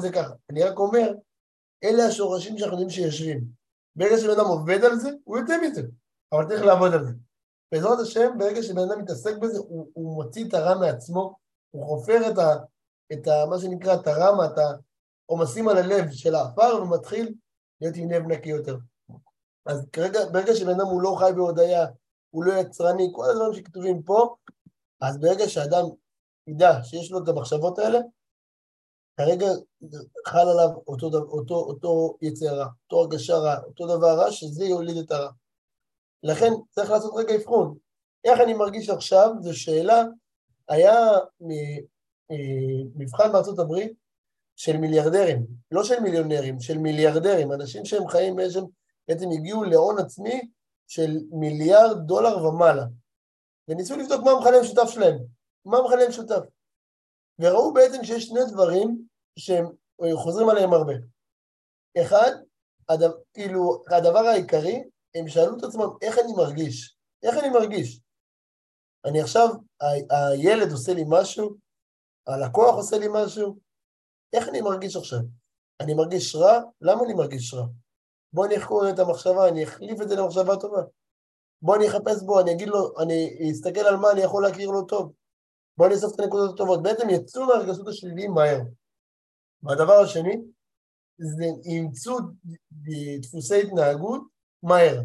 [0.00, 1.12] זה ככה, אני רק אומר,
[1.84, 3.44] אלה השורשים שאנחנו יודעים שיושבים.
[3.96, 5.82] ברגע שבן אדם עובד על זה, הוא יוצא מזה,
[6.32, 7.12] אבל צריך לעבוד על זה.
[7.72, 11.36] בעזרת השם, ברגע שבן אדם מתעסק בזה, הוא, הוא מוציא את הרע מעצמו,
[11.70, 12.56] הוא חופר את, ה,
[13.12, 14.58] את ה, מה שנקרא, את הרמה, את
[15.28, 17.34] העומסים על הלב של העפר, ומתחיל
[17.80, 18.76] להיות עם לב נקי יותר.
[19.66, 21.86] אז כרגע, ברגע שבן אדם הוא לא חי בהודיה,
[22.30, 24.34] הוא לא יצרני, כל הדברים שכתובים פה,
[25.00, 25.84] אז ברגע שאדם
[26.46, 27.98] ידע שיש לו את המחשבות האלה,
[29.16, 29.46] כרגע
[30.26, 34.96] חל עליו אותו, אותו, אותו יצר רע, אותו הרגשה רע, אותו דבר רע, שזה יוליד
[34.96, 35.30] את הרע.
[36.22, 37.76] לכן צריך לעשות רגע אבחון.
[38.24, 40.02] איך אני מרגיש עכשיו, זו שאלה,
[40.68, 40.94] היה
[42.30, 42.36] אה,
[42.94, 43.92] מבחן בארצות הברית
[44.56, 48.64] של מיליארדרים, לא של מיליונרים, של מיליארדרים, אנשים שהם חיים באיזשהם,
[49.08, 50.40] בעצם הגיעו להון עצמי
[50.86, 52.84] של מיליארד דולר ומעלה,
[53.68, 55.18] וניסו לבדוק מה המכנה המשותף שלהם,
[55.64, 56.42] מה המכנה המשותף.
[57.38, 59.06] וראו בעצם שיש שני דברים
[59.38, 59.66] שהם
[60.14, 60.92] חוזרים עליהם הרבה.
[62.02, 62.30] אחד,
[62.88, 64.82] הדבר, כאילו, הדבר העיקרי,
[65.14, 66.96] הם שאלו את עצמם, איך אני מרגיש?
[67.22, 68.00] איך אני מרגיש?
[69.04, 69.48] אני עכשיו,
[69.80, 71.56] ה- הילד עושה לי משהו,
[72.26, 73.58] הלקוח עושה לי משהו,
[74.32, 75.18] איך אני מרגיש עכשיו?
[75.80, 76.60] אני מרגיש רע?
[76.80, 77.66] למה אני מרגיש רע?
[78.32, 80.82] בוא אני אחקור את המחשבה, אני אחליף את זה למחשבה טובה.
[81.62, 84.84] בוא אני אחפש בו, אני אגיד לו, אני אסתכל על מה אני יכול להכיר לו
[84.84, 85.12] טוב.
[85.76, 86.82] בוא אני אאסוף את הנקודות הטובות.
[86.82, 88.60] בעצם יצאו מהרגשות השליליים מהר.
[89.62, 90.36] והדבר השני,
[91.18, 92.18] זה אימצו
[93.20, 94.22] דפוסי התנהגות
[94.62, 95.00] מהר.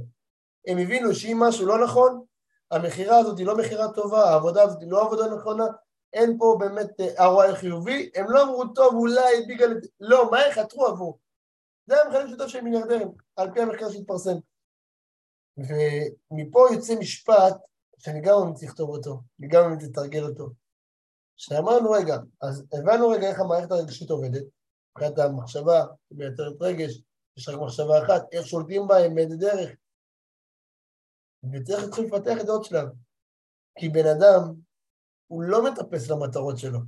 [0.67, 2.23] הם הבינו שאם משהו לא נכון,
[2.71, 5.63] המכירה הזאת היא לא מכירה טובה, העבודה הזאת היא לא עבודה נכונה,
[6.13, 9.73] אין פה באמת ROI חיובי, הם לא אמרו, טוב, אולי בגלל...
[9.99, 11.19] לא, מהר חתרו עבור.
[11.87, 14.37] זה המכנה המשותף של מיליארדרים, על פי המחקר שהתפרסם.
[15.57, 17.57] ומפה יוצא משפט
[17.97, 20.49] שאני גם ממליץ לכתוב אותו, אני גם ממליץ לתרגל אותו.
[21.37, 24.43] שאמרנו, רגע, אז הבנו רגע איך המערכת הרגשית עובדת,
[24.91, 27.01] מבחינת המחשבה מייצרת רגש,
[27.37, 29.69] יש רק מחשבה אחת, איך שולטים בה עם באיזה דרך.
[31.53, 32.87] וצריך להתחיל לפתח את זה עוד שלב.
[33.79, 34.53] כי בן אדם,
[35.27, 36.79] הוא לא מטפס למטרות שלו,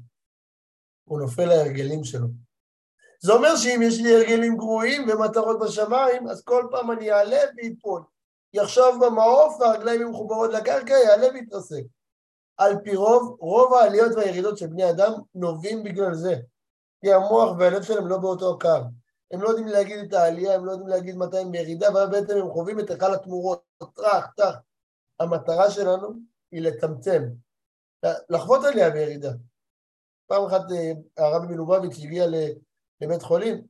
[1.04, 2.28] הוא נופל להרגלים שלו.
[3.22, 8.04] זה אומר שאם יש לי הרגלים גרועים ומטרות בשמיים, אז כל פעם אני אעלה ואיפול.
[8.54, 11.84] יחשוב במעוף והרגליים יהיו מחוברות לקרקע, יעלה ויתרסק.
[12.58, 16.36] על פי רוב, רוב העליות והירידות של בני אדם נובעים בגלל זה.
[17.02, 18.99] כי המוח והלב שלהם לא באותו קו.
[19.32, 22.38] הם לא יודעים להגיד את העלייה, הם לא יודעים להגיד מתי הם בירידה, ואז בעצם
[22.38, 23.64] הם חווים את היכל התמורות,
[23.96, 24.56] טראח, טראח.
[25.20, 26.08] המטרה שלנו
[26.52, 27.24] היא לצמצם,
[28.30, 29.32] לחוות עליה בירידה.
[30.28, 30.92] פעם אחת אה,
[31.26, 32.26] הרבי מלובביץ' הגיע
[33.02, 33.62] לבית חולים,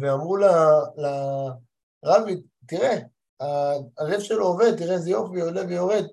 [0.00, 0.36] ואמרו
[2.02, 2.96] לרבי, תראה,
[3.98, 6.04] הלב שלו עובד, תראה איזה יופי, עולה ויורד.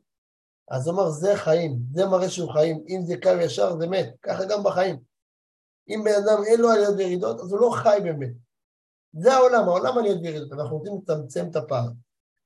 [0.67, 4.15] אז הוא אמר, זה חיים, זה מראה שהוא חיים, אם זה קו ישר זה מת,
[4.21, 4.99] ככה גם בחיים.
[5.89, 8.31] אם בן אדם אין לו עליות וירידות, אז הוא לא חי באמת.
[9.19, 11.87] זה העולם, העולם עליות וירידות, אנחנו רוצים לצמצם את הפער.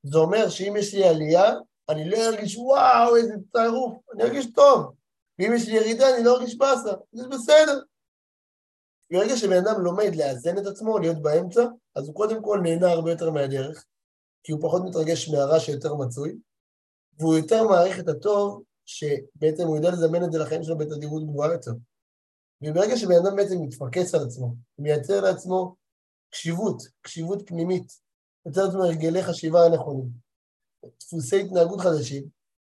[0.04, 1.54] זה אומר שאם יש לי עלייה,
[1.89, 4.93] אני לא ארגיש וואו, איזה טירוף, אני ארגיש טוב.
[5.39, 7.82] ואם יש לי ירידה, אני לא ארגיש באסה, זה בסדר.
[9.12, 13.12] ברגע שבן אדם לומד לאזן את עצמו, להיות באמצע, אז הוא קודם כל נהנה הרבה
[13.12, 13.86] יותר מהדרך,
[14.43, 16.38] כי הוא פחות מתרגש מהרע שיותר מצוי,
[17.19, 21.51] והוא יותר מעריך את הטוב, שבעצם הוא יודע לזמן את זה לחיים שלו בתדירות גבוהה
[21.51, 21.71] יותר.
[22.62, 25.76] וברגע שבן אדם בעצם מתפקס על עצמו, מייצר לעצמו
[26.30, 28.00] קשיבות, קשיבות פנימית,
[28.45, 30.10] יוצר לעצמו הרגלי חשיבה הנכונים,
[31.00, 32.24] דפוסי התנהגות חדשים,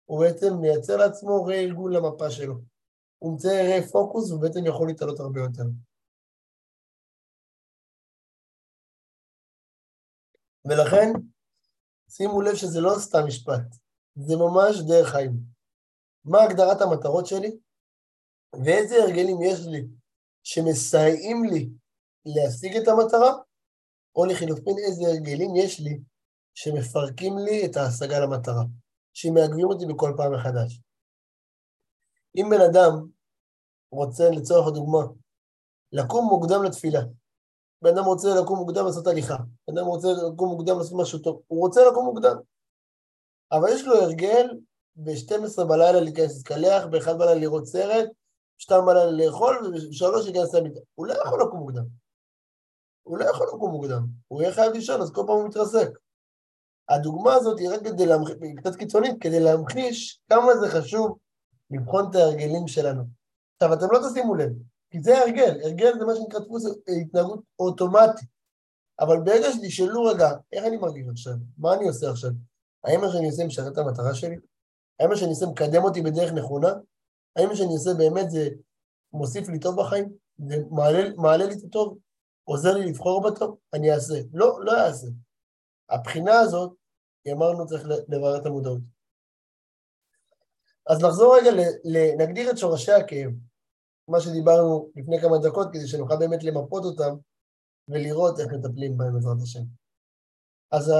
[0.05, 2.55] הוא בעצם מייצר לעצמו רה-ארגון למפה שלו.
[3.19, 5.63] הוא מצייר רה-פוקוס ובעצם יכול להתעלות הרבה יותר.
[10.65, 11.13] ולכן,
[12.09, 13.75] שימו לב שזה לא סתם משפט,
[14.15, 15.31] זה ממש דרך חיים.
[16.25, 17.57] מה הגדרת המטרות שלי?
[18.63, 19.87] ואיזה הרגלים יש לי
[20.43, 21.69] שמסייעים לי
[22.25, 23.31] להשיג את המטרה,
[24.15, 25.99] או לחילופין איזה הרגלים יש לי
[26.53, 28.63] שמפרקים לי את ההשגה למטרה,
[29.13, 30.81] שמעגבים אותי בכל פעם מחדש.
[32.35, 33.07] אם בן אדם
[33.91, 35.05] רוצה, לצורך הדוגמה,
[35.91, 37.01] לקום מוקדם לתפילה,
[37.81, 39.37] בן אדם רוצה לקום מוקדם לעשות הליכה,
[39.67, 42.35] בן אדם רוצה לקום מוקדם לעשות משהו טוב, הוא רוצה לקום מוקדם.
[43.51, 44.47] אבל יש לו הרגל
[44.95, 48.09] ב-12 בלילה להיכנס להתקלח, ב-1 בלילה לראות סרט,
[48.57, 50.79] שתיים בלילה לאכול, ושלוש ייכנס למיטה.
[50.95, 51.85] הוא לא יכול לקום מוקדם.
[53.03, 54.05] הוא לא יכול לקום מוקדם.
[54.27, 55.89] הוא יהיה חייב לישון, אז כל פעם הוא מתרסק.
[56.89, 61.17] הדוגמה הזאת היא רק כדי להמחיש, היא קצת קיצונית, כדי להמחיש כמה זה חשוב
[61.71, 63.03] לבחון את ההרגלים שלנו.
[63.55, 64.49] עכשיו, אתם לא תשימו לב,
[64.89, 66.63] כי זה הרגל, הרגל זה מה שנקרא דפוס
[67.01, 68.29] התנהגות אוטומטית.
[68.99, 71.33] אבל ברגע שתשאלו רגע, איך אני מרגיש עכשיו?
[71.57, 72.31] מה אני עושה עכשיו?
[72.83, 74.35] האם מה שאני עושה משרת את המטרה שלי?
[74.99, 76.73] האם מה שאני עושה מקדם אותי בדרך נכונה?
[77.35, 78.49] האם מה שאני עושה באמת זה
[79.13, 80.13] מוסיף לי טוב בחיים?
[80.39, 81.97] ומעלה לי את הטוב,
[82.43, 84.13] עוזר לי לבחור בטוב, אני אעשה.
[84.33, 85.07] לא, לא אעשה.
[85.89, 86.73] הבחינה הזאת,
[87.31, 88.81] אמרנו, צריך לברר את המודעות.
[90.89, 91.51] אז נחזור רגע,
[92.17, 93.31] נגדיר את שורשי הכאב,
[94.07, 97.15] מה שדיברנו לפני כמה דקות, כדי שנוכל באמת למפות אותם
[97.87, 99.63] ולראות איך מטפלים בהם בעזרת השם.
[100.71, 100.91] אז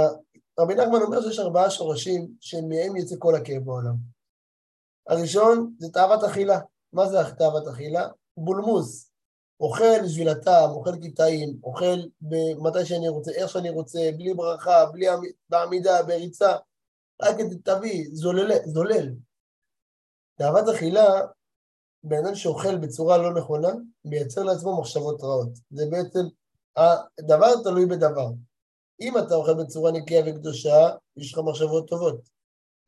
[0.59, 4.14] רבי נחמן אומר שיש ארבעה שורשים שמהם יצא כל הכאב בעולם.
[5.07, 6.59] הראשון זה תאוות אכילה.
[6.93, 8.07] מה זה תאוות אכילה?
[8.37, 9.11] בולמוס.
[9.59, 11.95] אוכל בשביל הטעם, אוכל קיטאים, אוכל
[12.57, 15.05] מתי שאני רוצה, איך שאני רוצה, בלי ברכה, בלי
[15.49, 16.55] בעמידה, בריצה,
[17.21, 19.09] רק תביא, זולל, זולל.
[20.37, 21.21] תאוות אכילה,
[22.03, 23.69] בן אדם שאוכל בצורה לא נכונה,
[24.05, 25.49] מייצר לעצמו מחשבות רעות.
[25.71, 26.25] זה בעצם,
[26.75, 28.29] הדבר תלוי בדבר.
[29.01, 32.34] אם אתה אוכל בצורה נקייה וקדושה, יש לך מחשבות טובות.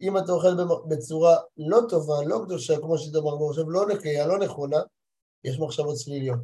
[0.01, 0.47] אם אתה אוכל
[0.87, 4.77] בצורה לא טובה, לא קדושה, כמו שאמרנו עכשיו, לא נקייה, לא נכונה,
[5.43, 6.39] יש מחשבות שליליות.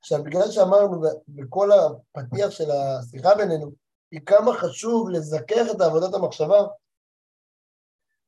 [0.00, 3.70] עכשיו, בגלל שאמרנו בכל הפתיח של השיחה בינינו,
[4.10, 6.66] היא כמה חשוב לזכך את עבודת המחשבה,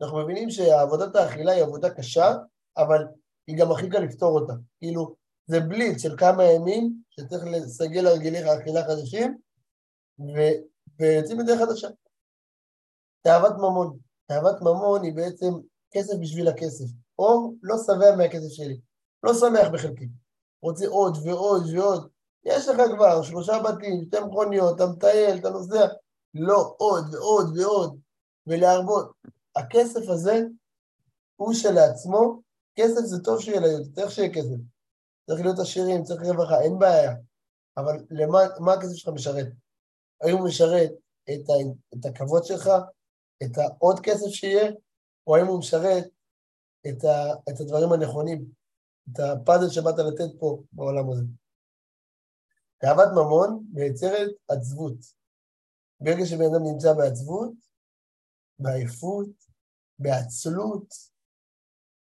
[0.02, 2.34] אנחנו מבינים שעבודת האכילה היא עבודה קשה,
[2.76, 3.04] אבל
[3.46, 4.52] היא גם הכי קל לפתור אותה.
[4.78, 5.14] כאילו,
[5.46, 9.38] זה בליץ של כמה ימים שצריך לסגל הרגלי האכילה חדשים,
[10.98, 11.88] ויוצאים בדרך חדשה.
[13.22, 13.98] תאוות ממון.
[14.30, 15.52] תאוות ממון היא בעצם
[15.90, 16.84] כסף בשביל הכסף,
[17.18, 18.80] או לא שבע מהכסף שלי,
[19.22, 20.08] לא שמח בחלקי,
[20.62, 22.08] רוצה עוד ועוד ועוד.
[22.44, 25.86] יש לך כבר שלושה בתים, שתי מכוניות, אתה מטייל, אתה נוסע,
[26.34, 27.98] לא עוד ועוד ועוד,
[28.46, 29.12] ולהרבות.
[29.56, 30.40] הכסף הזה
[31.36, 32.40] הוא שלעצמו,
[32.74, 34.56] כסף זה טוב שיהיה ליהודי, צריך שיהיה כסף.
[35.26, 37.14] צריך להיות עשירים, צריך רווחה, אין בעיה.
[37.76, 39.46] אבל למה הכסף שלך משרת?
[40.20, 40.90] האם הוא משרת
[41.24, 41.52] את, ה,
[41.94, 42.70] את הכבוד שלך,
[43.42, 44.72] את העוד כסף שיהיה,
[45.26, 46.04] או האם הוא משרת
[46.88, 48.44] את, ה, את הדברים הנכונים,
[49.12, 51.22] את הפאזל שבאת לתת פה בעולם הזה.
[52.78, 54.96] תאוות ממון מייצרת עצבות.
[56.00, 57.52] ברגע שבן אדם נמצא בעצבות,
[58.58, 59.28] בעייפות,
[59.98, 60.94] בעצלות,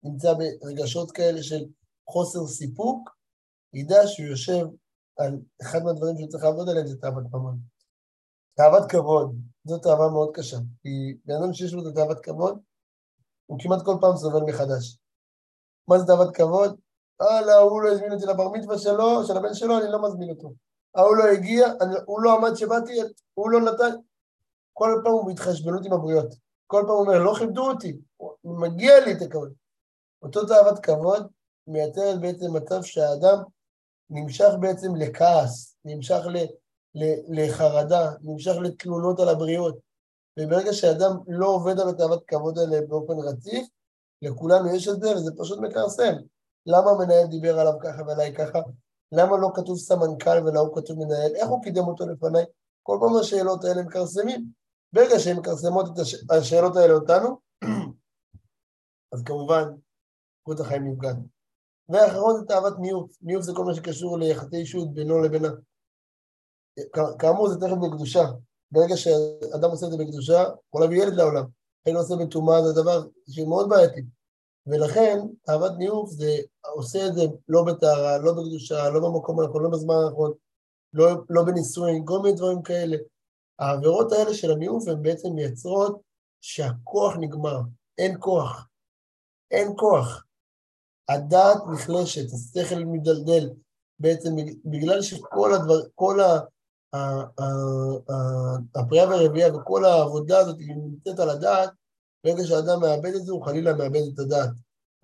[0.03, 1.65] נמצא ברגשות כאלה של
[2.11, 3.11] חוסר סיפוק,
[3.73, 4.65] ידע שהוא יושב
[5.19, 7.72] על אחד מהדברים שהוא צריך לעבוד עליהם זה תאוות ממון.
[8.55, 10.57] תאוות כבוד, זו תאווה מאוד קשה.
[10.83, 12.59] כי בן אדם שיש לו את התאוות כבוד,
[13.47, 14.99] הוא כמעט כל פעם סובל מחדש.
[15.89, 16.77] מה זה תאוות כבוד?
[17.21, 20.53] הלאה, הוא לא הזמין אותי לבר מצווה שלו, של הבן שלו, אני לא מזמין אותו.
[20.95, 23.01] ההוא לא הגיע, אני, הוא לא עמד שבאתי,
[23.35, 23.97] הוא לא נתן.
[24.73, 26.35] כל פעם הוא בהתחשבנות עם הבריות.
[26.67, 27.97] כל פעם הוא אומר, לא כיבדו אותי,
[28.45, 29.53] מגיע לי את הכבוד.
[30.23, 31.27] אותו תאוות כבוד
[31.67, 33.43] מייצרת בעצם מצב שהאדם
[34.11, 36.37] נמשך בעצם לכעס, נמשך ל...
[37.29, 39.79] לחרדה, נמשך לתלונות על הבריות.
[40.39, 43.69] וברגע שאדם לא עובד על התאוות כבוד האלה באופן רציף,
[44.23, 46.13] לכולנו יש את זה וזה פשוט מכרסם.
[46.67, 48.59] למה המנהל דיבר עליו ככה ועליי ככה?
[49.13, 51.37] למה לא כתוב סמנכ"ל ולא כתוב מנהל?
[51.37, 52.45] איך הוא קידם אותו לפניי?
[52.83, 54.47] כל פעם השאלות האלה מכרסמים.
[54.93, 56.15] ברגע שהן מכרסמות את הש...
[56.31, 57.39] השאלות האלה אותנו,
[59.13, 59.65] אז כמובן,
[60.41, 61.17] איכות החיים נפגעת.
[61.89, 63.17] והאחרון זה תאוות ניוף.
[63.23, 65.45] ניוף זה כל מה שקשור ליחסי אישות בינו לבין
[67.19, 68.25] כאמור זה תכף בקדושה.
[68.71, 71.45] ברגע שאדם עושה את זה בקדושה, יכול להביא ילד לעולם.
[71.87, 74.03] אין עושה בטומאה זה דבר שמאוד בעייתי.
[74.67, 76.37] ולכן, אהבת ניאוף זה
[76.75, 80.33] עושה את זה לא בטהרה, לא בקדושה, לא במקום הנכון, לא בזמן הנכון,
[80.93, 82.97] לא, לא בנישואין, כל מיני דברים כאלה.
[83.59, 86.01] העבירות האלה של הניאוף הן בעצם מייצרות
[86.41, 87.61] שהכוח נגמר,
[87.99, 88.69] אין כוח.
[89.51, 90.25] אין כוח.
[91.09, 93.51] הדעת נחלשת, השכל מדלדל,
[93.99, 94.31] בעצם
[94.65, 96.21] בגלל שכל הדבר, כל
[98.75, 101.71] הפריאה והרבייה וכל העבודה הזאת היא נמצאת על הדעת,
[102.25, 104.51] ברגע שאדם מאבד את זה, הוא חלילה מאבד את הדעת.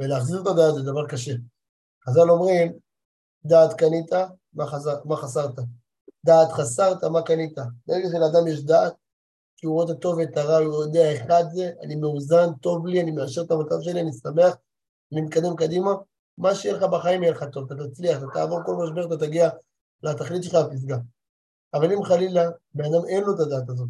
[0.01, 1.33] ולהחזיר את הדעת זה דבר קשה.
[2.09, 2.73] חז"ל אומרים,
[3.45, 4.13] דעת קנית,
[4.53, 5.59] מה, חזר, מה חסרת?
[6.25, 7.59] דעת חסרת, מה קנית?
[7.87, 8.95] ברגע שלאדם יש דעת,
[9.57, 13.01] כי הוא רואה את הטוב ואת הרע, הוא יודע אחד זה, אני מאוזן, טוב לי,
[13.01, 14.57] אני מאשר את המצב שלי, אני שמח,
[15.13, 15.91] אני מתקדם קדימה,
[16.39, 19.51] מה שיהיה לך בחיים יהיה לך טוב, אתה תצליח, אתה תעבור כל משבר, אתה תגיע
[20.03, 20.97] לתכלית שלך בפסגה.
[21.75, 23.89] אבל אם חלילה בן אדם אין לו את הדעת הזאת,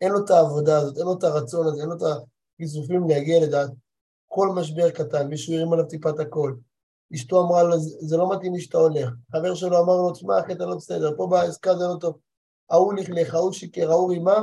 [0.00, 3.46] אין לו את העבודה הזאת, אין לו את הרצון הזה, אין לו את הכיסופים להגיע
[3.46, 3.70] לדעת,
[4.28, 6.54] כל משבר קטן, מישהו הרים עליו טיפת הכל,
[7.14, 10.52] אשתו אמרה לו, זה לא מתאים לי שאתה הולך, חבר שלו אמר לו, תשמע אחי
[10.52, 12.18] אתה לא בסדר, פה בעסקה זה לא טוב,
[12.70, 14.36] ההוא לכלך, ההוא שיקר, ההוא רימה,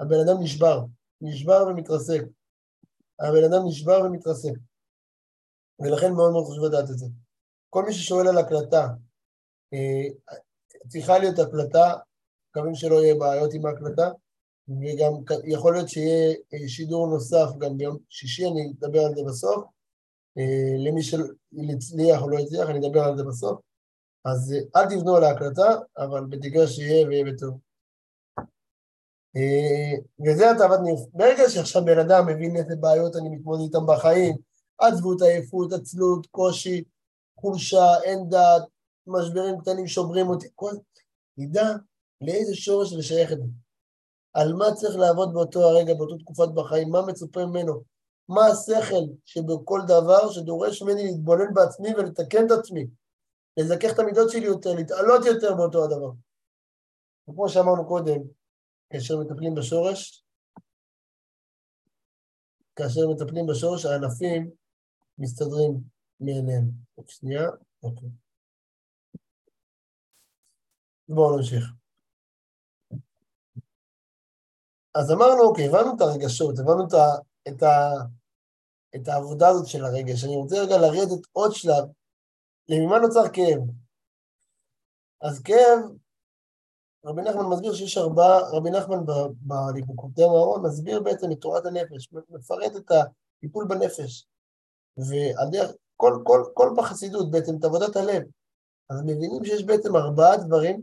[0.00, 0.84] הבן אדם נשבר,
[1.20, 2.22] נשבר ומתרסק.
[3.20, 4.52] הבן אדם נשבר ומתרסק.
[5.80, 7.06] ולכן מאוד מאוד חשוב לדעת את זה.
[7.70, 8.88] כל מי ששואל על הקלטה,
[9.72, 10.36] אה,
[10.88, 11.94] צריכה להיות הקלטה
[12.50, 14.10] מקווים שלא יהיה בעיות עם ההקלטה,
[14.68, 15.12] וגם
[15.44, 19.64] יכול להיות שיהיה אה, שידור נוסף גם ביום שישי, אני אדבר על זה בסוף.
[20.38, 23.60] אה, למי שהצליח או לא הצליח, אני אדבר על זה בסוף.
[24.24, 27.58] אז אל תבנו על ההקלטה, אבל בתקווה שיהיה ויהיה בטוב.
[30.26, 31.00] וזה התאוות ניאוף.
[31.12, 34.36] ברגע שעכשיו בן אדם מבין איזה בעיות אני מתמודד איתן בחיים,
[34.78, 36.84] עצבות, עייפות, עצלות, קושי,
[37.40, 38.62] חולשה, אין דעת,
[39.06, 40.72] משברים קטנים שוברים אותי, כל...
[41.38, 41.68] ידע
[42.20, 43.48] לאיזה שורש לשייך את זה.
[44.32, 47.82] על מה צריך לעבוד באותו הרגע, באותו תקופת בחיים, מה מצופה ממנו,
[48.28, 52.86] מה השכל שבכל דבר שדורש ממני להתבונן בעצמי ולתקן את עצמי,
[53.56, 56.10] לזכך את המידות שלי יותר, להתעלות יותר באותו הדבר.
[57.28, 58.20] וכמו שאמרנו קודם,
[58.90, 60.24] כאשר מטפלים בשורש,
[62.76, 64.50] כאשר מטפלים בשורש, הענפים
[65.18, 65.80] מסתדרים
[66.20, 66.70] מאליהם.
[66.94, 67.48] עוד שנייה,
[67.82, 68.08] אוקיי.
[71.08, 71.79] בואו נמשיך.
[74.94, 77.06] אז אמרנו, אוקיי, הבנו את הרגשות, הבנו את, ה,
[77.48, 77.92] את, ה,
[78.96, 80.24] את העבודה הזאת של הרגש.
[80.24, 81.84] אני רוצה רגע לרדת עוד שלב,
[82.68, 83.60] לממה נוצר כאב.
[85.20, 85.78] אז כאב,
[87.04, 88.98] רבי נחמן מסביר שיש ארבעה, רבי נחמן
[89.40, 94.26] בליקוקוטי המארון מסביר בעצם את תורת הנפש, מפרט את הטיפול בנפש.
[94.96, 98.22] והדרך, כל, כל, כל בחסידות בעצם, את עבודת הלב.
[98.90, 100.82] אז מבינים שיש בעצם ארבעה דברים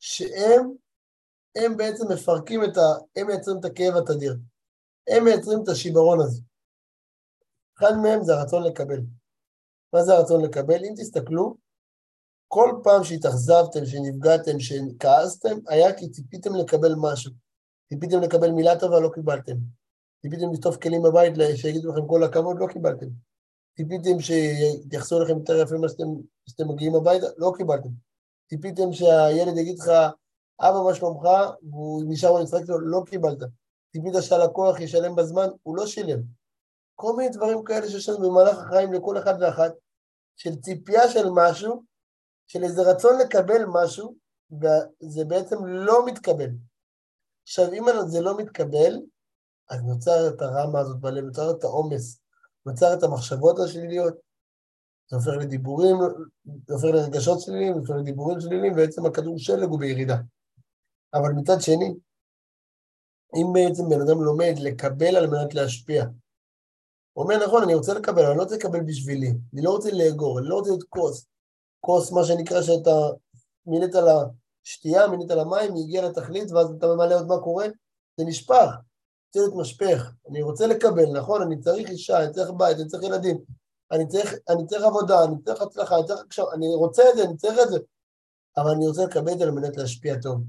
[0.00, 0.72] שהם
[1.56, 2.80] הם בעצם מפרקים את ה...
[3.16, 4.36] הם מייצרים את הכאב התדיר.
[5.08, 6.40] הם מייצרים את השיברון הזה.
[7.78, 9.00] אחד מהם זה הרצון לקבל.
[9.92, 10.84] מה זה הרצון לקבל?
[10.84, 11.54] אם תסתכלו,
[12.48, 17.32] כל פעם שהתאכזבתם, שנפגעתם, שכעסתם, היה כי ציפיתם לקבל משהו.
[17.88, 19.56] ציפיתם לקבל מילה טובה, לא קיבלתם.
[20.22, 23.06] ציפיתם לשטוף כלים בבית, שיגידו לכם כל הכבוד, לא קיבלתם.
[23.76, 25.88] ציפיתם שיתייחסו אליכם יותר יפה ממה
[26.48, 27.88] שאתם מגיעים הביתה, לא קיבלתם.
[28.48, 29.90] ציפיתם שהילד יגיד לך,
[30.60, 31.28] אבא, מה שלומך?
[31.70, 33.38] והוא נשאר במשחק שלו, לא קיבלת.
[33.92, 36.20] ציפית שהלקוח ישלם בזמן, הוא לא שילם.
[36.94, 39.72] כל מיני דברים כאלה שיש לנו במהלך החיים לכל אחד ואחת,
[40.36, 41.82] של ציפייה של משהו,
[42.46, 44.14] של איזה רצון לקבל משהו,
[44.50, 46.50] וזה בעצם לא מתקבל.
[47.42, 49.00] עכשיו, אם זה לא מתקבל,
[49.70, 52.20] אז נוצר את הרמה הזאת בלב, נוצר את העומס,
[52.66, 54.14] נוצר את המחשבות השליליות,
[55.10, 55.96] זה הופך לדיבורים,
[56.66, 60.16] זה הופך לרגשות שליליים, זה הופך לדיבורים שליליים, ובעצם הכדור שלג הוא בירידה.
[61.18, 61.94] אבל מצד שני,
[63.34, 66.04] אם בעצם בן אדם לומד לקבל על מנת להשפיע,
[67.12, 69.90] הוא אומר, נכון, אני רוצה לקבל, אבל אני לא רוצה לקבל בשבילי, אני לא רוצה
[69.92, 71.26] לאגור, אני לא רוצה להיות כוס.
[71.80, 72.90] כוס, מה שנקרא שאתה
[73.66, 74.04] מילאת על
[74.66, 77.66] השתייה, מילאת על המים, היא הגיעה לתכלית, ואז אתה ממלא עוד מה קורה,
[78.16, 78.70] זה נשפך,
[79.26, 80.12] רוצה להיות משפך.
[80.30, 83.38] אני רוצה לקבל, נכון, אני צריך אישה, אני צריך בית, אני צריך ילדים,
[83.92, 87.24] אני צריך, אני צריך עבודה, אני צריך הצלחה, אני צריך עכשיו, אני רוצה את זה,
[87.24, 87.78] אני צריך את זה,
[88.56, 90.40] אבל אני רוצה לקבל את זה על מנת להשפיע טוב.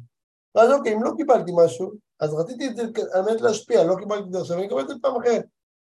[0.56, 2.84] ואז אוקיי, אם לא קיבלתי משהו, אז רציתי את זה
[3.14, 5.46] על מנת להשפיע, לא קיבלתי את זה עכשיו, אני אקבל את זה פעם אחרת.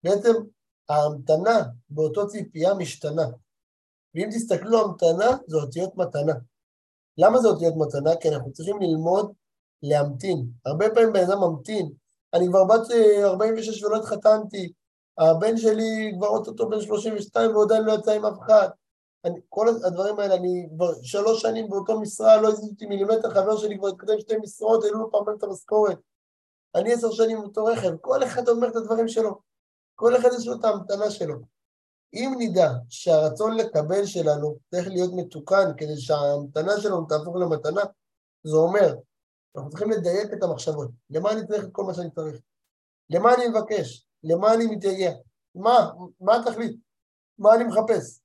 [0.03, 0.33] בעצם
[0.89, 3.25] ההמתנה באותו ציפייה משתנה.
[4.15, 6.33] ואם תסתכלו, המתנה זה אותיות מתנה.
[7.17, 8.15] למה זה אותיות מתנה?
[8.21, 9.31] כי אנחנו צריכים ללמוד
[9.83, 10.45] להמתין.
[10.65, 11.89] הרבה פעמים בן אדם ממתין.
[12.33, 12.91] אני כבר בת
[13.23, 14.71] 46 ולא התחתנתי,
[15.17, 18.69] הבן שלי כבר אוטוטו בן 32 ועדיין לא יצא עם אף אחד.
[19.25, 23.77] אני, כל הדברים האלה, אני כבר שלוש שנים באותו משרה, לא הזיזתי מילימטר, חבר שלי
[23.77, 25.97] כבר התקדם שתי משרות, העלו לו פעם את המשכורת.
[26.75, 29.39] אני עשר שנים באותו רכב, כל אחד אומר את הדברים שלו.
[29.95, 31.35] כל אחד יש לו את ההמתנה שלו.
[32.13, 37.81] אם נדע שהרצון לקבל שלנו צריך להיות מתוקן כדי שההמתנה שלנו תהפוך למתנה,
[38.43, 38.95] זה אומר,
[39.55, 40.89] אנחנו צריכים לדייק את המחשבות.
[41.09, 42.41] למה אני צריך את כל מה שאני צריך?
[43.09, 44.07] למה אני מבקש?
[44.23, 45.11] למה אני מתייגע?
[45.55, 45.89] מה?
[46.21, 46.79] מה התכלית?
[47.37, 48.21] מה אני מחפש?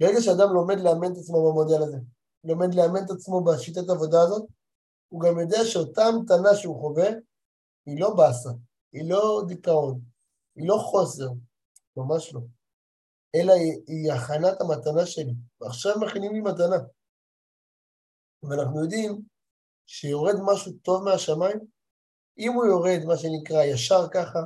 [0.00, 1.98] ברגע שאדם לומד לאמן את עצמו במודל הזה,
[2.44, 4.42] לומד לאמן את עצמו בשיטת העבודה הזאת,
[5.08, 7.08] הוא גם יודע שאותה המתנה שהוא חווה
[7.86, 8.50] היא לא באסה,
[8.92, 10.00] היא לא דיכאון,
[10.56, 11.28] היא לא חוסר,
[11.96, 12.40] ממש לא,
[13.34, 16.76] אלא היא, היא הכנת המתנה שלי, ועכשיו מכינים לי מתנה.
[18.42, 19.22] ואנחנו יודעים
[19.86, 21.58] שיורד משהו טוב מהשמיים,
[22.38, 24.38] אם הוא יורד, מה שנקרא, ישר ככה,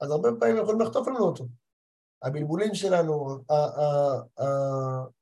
[0.00, 1.44] אז הרבה פעמים יכולים לחטוף לנו אותו.
[2.22, 3.38] הבלבולים שלנו,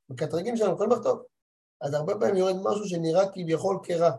[0.09, 1.21] המקטרגים שלנו יכולים לחטוף.
[1.81, 4.11] אז הרבה פעמים יורד משהו שנראה כביכול כרע.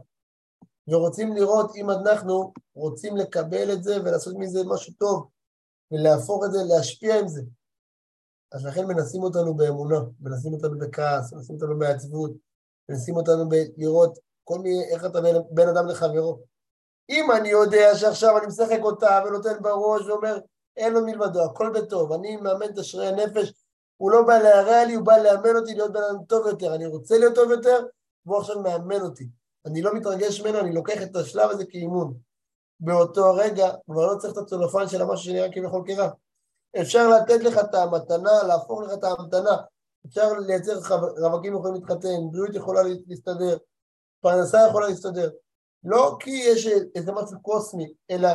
[0.88, 5.28] ורוצים לראות אם אנחנו רוצים לקבל את זה ולעשות מזה משהו טוב,
[5.92, 7.42] ולהפוך את זה, להשפיע עם זה.
[8.52, 12.30] אז לכן מנסים אותנו באמונה, מנסים אותנו בכעס, מנסים אותנו בעצבות,
[12.88, 15.18] מנסים אותנו לראות כל מיני, איך אתה
[15.50, 16.40] בין אדם לחברו.
[17.10, 20.38] אם אני יודע שעכשיו אני משחק אותה ונותן בראש ואומר,
[20.80, 23.52] אין לו מלבדו, הכל בטוב, אני מאמן את אשרי הנפש,
[23.96, 26.86] הוא לא בא להרע לי, הוא בא לאמן אותי להיות בן אדם טוב יותר, אני
[26.86, 27.86] רוצה להיות טוב יותר,
[28.26, 29.28] והוא עכשיו מאמן אותי.
[29.66, 32.14] אני לא מתרגש ממנו, אני לוקח את השלב הזה כאימון.
[32.80, 36.08] באותו הרגע, כבר לא צריך את הצולופן של המשהו שנראה כביכול כרע.
[36.80, 39.56] אפשר לתת לך את המתנה, להפוך לך את המתנה
[40.06, 40.78] אפשר לייצר
[41.18, 43.56] רווקים יכולים להתחתן, בריאות יכולה להסתדר,
[44.20, 45.30] פרנסה יכולה להסתדר.
[45.84, 48.28] לא כי יש איזה משהו קוסמי, אלא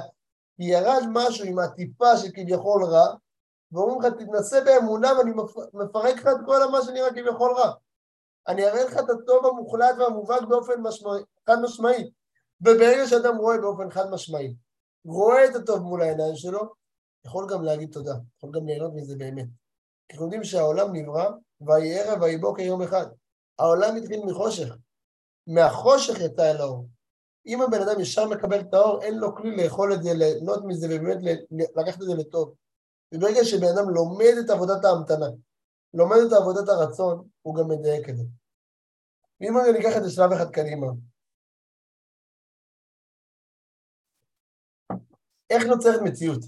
[0.57, 3.15] כי ירד משהו עם הטיפה שכביכול רע,
[3.71, 5.31] ואומרים לך, תתנסה באמונה ואני
[5.73, 7.71] מפרק לך את כל מה שנראה כביכול רע.
[8.47, 12.11] אני אראה לך את הטוב המוחלט והמובהק באופן משמעי, חד משמעי.
[12.61, 14.55] וברגע שאדם רואה באופן חד משמעי,
[15.05, 16.59] רואה את הטוב מול העיניים שלו,
[17.25, 19.47] יכול גם להגיד תודה, יכול גם ליהנות מזה באמת.
[20.07, 21.29] כי אנחנו יודעים שהעולם נברא,
[21.61, 23.05] ויהי ערב ויהי בוקר יום אחד.
[23.59, 24.75] העולם התחיל מחושך.
[25.47, 26.87] מהחושך יצא אל האור.
[27.47, 30.87] אם הבן אדם ישר מקבל את האור, אין לו כלי לאכול את זה, ליהנות מזה
[30.87, 31.17] ובאמת
[31.75, 32.55] לקחת את זה לטוב.
[33.13, 35.25] וברגע שבן אדם לומד את עבודת ההמתנה,
[35.93, 38.23] לומד את עבודת הרצון, הוא גם מדייק את זה.
[39.41, 40.87] ואם אני אקח את זה שלב אחד קדימה,
[45.49, 46.41] איך נוצרת מציאות?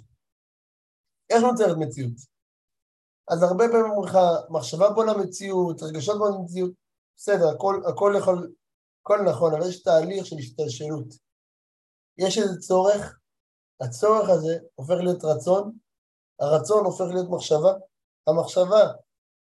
[1.30, 2.18] איך נוצרת מציאות?
[3.32, 4.18] אז הרבה פעמים אומרים לך,
[4.50, 6.72] מחשבה בונה מציאות, רגשות בונה מציאות,
[7.16, 8.54] בסדר, הכל, הכל יכול,
[9.08, 11.08] הכל נכון, אבל יש תהליך של השתלשלות.
[12.18, 13.20] יש איזה צורך,
[13.82, 15.78] הצורך הזה הופך להיות רצון,
[16.40, 17.74] הרצון הופך להיות מחשבה,
[18.28, 18.82] המחשבה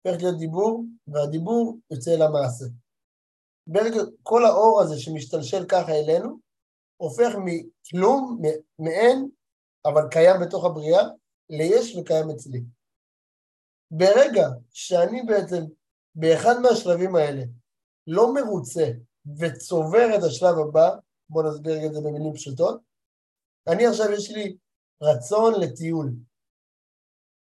[0.01, 2.65] הופכת להיות דיבור, והדיבור יוצא אל המעשה.
[3.67, 6.39] ברגע, כל האור הזה שמשתלשל ככה אלינו,
[6.97, 8.41] הופך מכלום,
[8.79, 9.29] מאין,
[9.85, 11.03] אבל קיים בתוך הבריאה,
[11.49, 12.61] ליש וקיים אצלי.
[13.91, 15.63] ברגע שאני בעצם,
[16.15, 17.43] באחד מהשלבים האלה,
[18.07, 18.85] לא מרוצה
[19.37, 20.89] וצובר את השלב הבא,
[21.29, 22.81] בואו נסביר את זה במילים פשוטות,
[23.67, 24.57] אני עכשיו יש לי
[25.01, 26.11] רצון לטיול,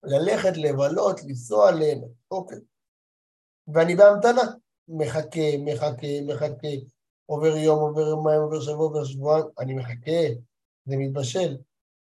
[0.04, 1.82] ללכת, לבלות, לנסוע, ל...
[2.30, 2.58] אוקיי.
[3.74, 4.42] ואני בהמתנה,
[4.88, 6.68] מחכה, מחכה, מחכה,
[7.26, 10.20] עובר יום, עובר יומיים, עובר שבוע, עובר שבועיים, אני מחכה,
[10.84, 11.56] זה מתבשל.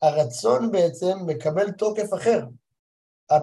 [0.02, 2.40] הרצון בעצם מקבל תוקף אחר.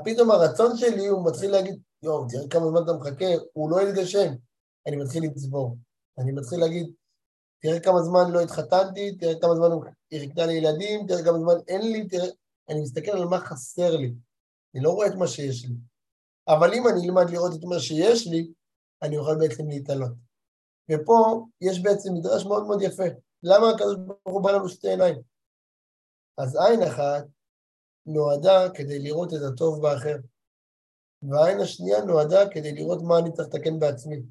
[0.04, 4.34] פתאום הרצון שלי, הוא מתחיל להגיד, יואו, תראה כמה זמן אתה מחכה, הוא לא יתגשם.
[4.88, 5.78] אני מתחיל לצבור.
[6.20, 6.93] אני מתחיל להגיד,
[7.61, 9.70] תראה כמה זמן לא התחתנתי, תראה כמה זמן
[10.11, 12.28] היא חיכתה ילדים, תראה כמה זמן אין לי, תראה...
[12.70, 14.13] אני מסתכל על מה חסר לי.
[14.76, 15.76] אני לא רואה את מה שיש לי.
[16.47, 18.51] אבל אם אני אלמד לראות את מה שיש לי,
[19.01, 20.11] אני אוכל בעצם להתעלות.
[20.91, 23.03] ופה יש בעצם מדרש מאוד מאוד יפה.
[23.43, 25.15] למה הקדוש ברוך הוא בא לנו שתי עיניים?
[26.38, 27.26] אז עין אחת
[28.05, 30.15] נועדה כדי לראות את הטוב באחר,
[31.22, 34.22] והעין השנייה נועדה כדי לראות מה אני צריך לתקן בעצמי.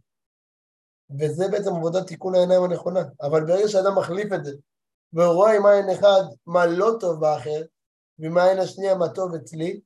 [1.20, 3.00] וזה בעצם עבודת תיקון העיניים הנכונה.
[3.22, 4.52] אבל ברגע שאדם מחליף את זה,
[5.12, 7.62] והוא רואה עם עין אחד מה לא טוב באחר,
[8.18, 9.80] ועם העין השנייה מה טוב אצלי,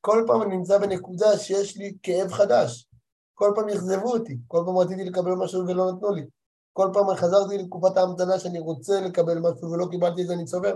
[0.00, 2.88] כל פעם אני נמצא בנקודה שיש לי כאב חדש.
[3.34, 6.26] כל פעם אכזבו אותי, כל פעם רציתי לקבל משהו ולא נתנו לי.
[6.72, 10.74] כל פעם חזרתי לתקופת ההמתנה שאני רוצה לקבל משהו ולא קיבלתי את זה, אני צובר.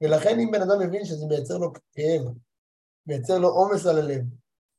[0.00, 2.22] ולכן אם בן אדם מבין שזה מייצר לו כאב,
[3.06, 4.22] מייצר לו עומס על הלב,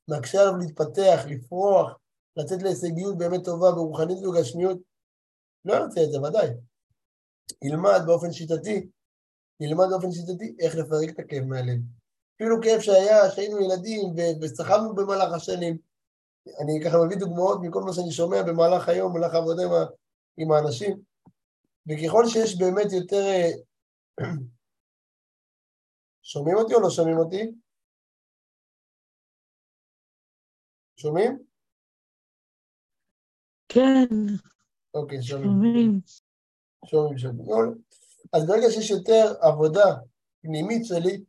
[0.08, 1.92] מקשה עליו להתפתח, לפרוח,
[2.38, 4.78] לצאת להישגיות באמת טובה ברוחנית ובגשמיות,
[5.66, 6.48] לא ירצה את זה, ודאי.
[7.62, 8.90] ילמד באופן שיטתי,
[9.60, 11.80] ילמד באופן שיטתי איך לפרק את הכאב מהלב.
[12.36, 15.78] אפילו כאב שהיה, שהיינו ילדים וסחבנו במהלך השנים.
[16.62, 19.72] אני ככה מביא דוגמאות מכל מה שאני שומע במהלך היום, במהלך העבודה עם,
[20.38, 21.02] עם האנשים.
[21.88, 23.24] וככל שיש באמת יותר...
[23.26, 23.52] אה,
[26.32, 27.52] שומעים אותי או לא שומעים אותי?
[30.98, 31.55] שומעים?
[33.76, 34.36] כן.
[34.94, 36.00] אוקיי, שומעים.
[36.86, 37.82] שומעים, שומעים.
[38.34, 39.96] אז ברגע שיש יותר עבודה
[40.42, 41.24] פנימית שלי,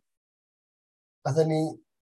[1.24, 1.62] אז אני,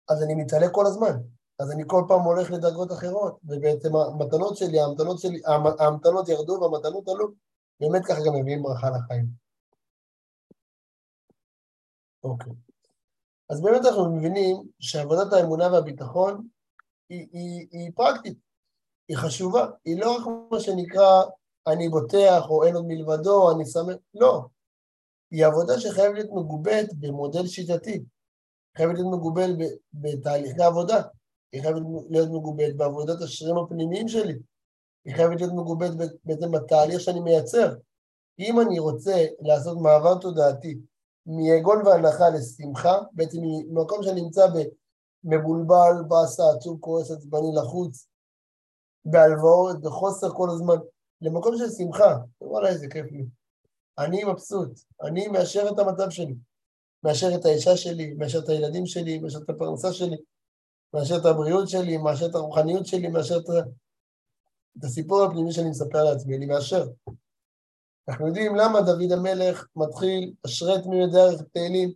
[0.10, 1.18] אז אני מתעלה כל הזמן.
[1.60, 5.42] אז אני כל פעם הולך לדרגות אחרות, ובעצם המתנות שלי, ההמתנות שלי,
[5.80, 7.28] ההמתנות ירדו והמתנות עלו,
[7.80, 9.26] באמת ככה גם מביאים ברכה לחיים.
[12.24, 12.54] אוקיי.
[13.50, 16.48] אז באמת אנחנו מבינים שעבודת האמונה והביטחון
[17.10, 18.38] היא, היא, היא פרקטית,
[19.10, 21.24] היא חשובה, היא לא רק מה שנקרא
[21.68, 24.46] אני בוטח או אין עוד מלבדו, אני שמח, לא.
[25.32, 28.04] היא עבודה שחייבת להיות מגובית במודל שיטתי,
[28.78, 29.56] חייבת להיות מגובל
[29.94, 31.02] בתהליכי עבודה,
[31.52, 34.40] היא חייבת להיות מגובלת בעבודת השרירים הפנימיים שלי,
[35.06, 35.94] היא חייבת להיות מגובלת
[36.24, 37.76] בעצם בתהליך שאני מייצר.
[38.40, 40.80] אם אני רוצה לעשות מעבר תודעתי
[41.26, 44.48] מיגון והנחה לשמחה, בעצם ממקום שאני נמצא
[45.24, 48.09] במבולבל, באסה, עצוב, כועס, עצבני, לחוץ,
[49.06, 50.76] בהלוואות, בחוסר כל הזמן,
[51.22, 53.26] למקום של שמחה, וואלה איזה כיף לי.
[53.98, 56.36] אני מבסוט, אני מאשר את המצב שלי.
[57.04, 60.18] מאשר את האישה שלי, מאשר את הילדים שלי, מאשר את הפרנסה שלי,
[60.94, 63.50] מאשר את הבריאות שלי, מאשר את הרוחניות שלי, מאשר את,
[64.78, 66.88] את הסיפור הפנימי שאני מספר לעצמי, אני מאשר.
[68.08, 71.94] אנחנו יודעים למה דוד המלך מתחיל אשרת תמימי דרך תהילים,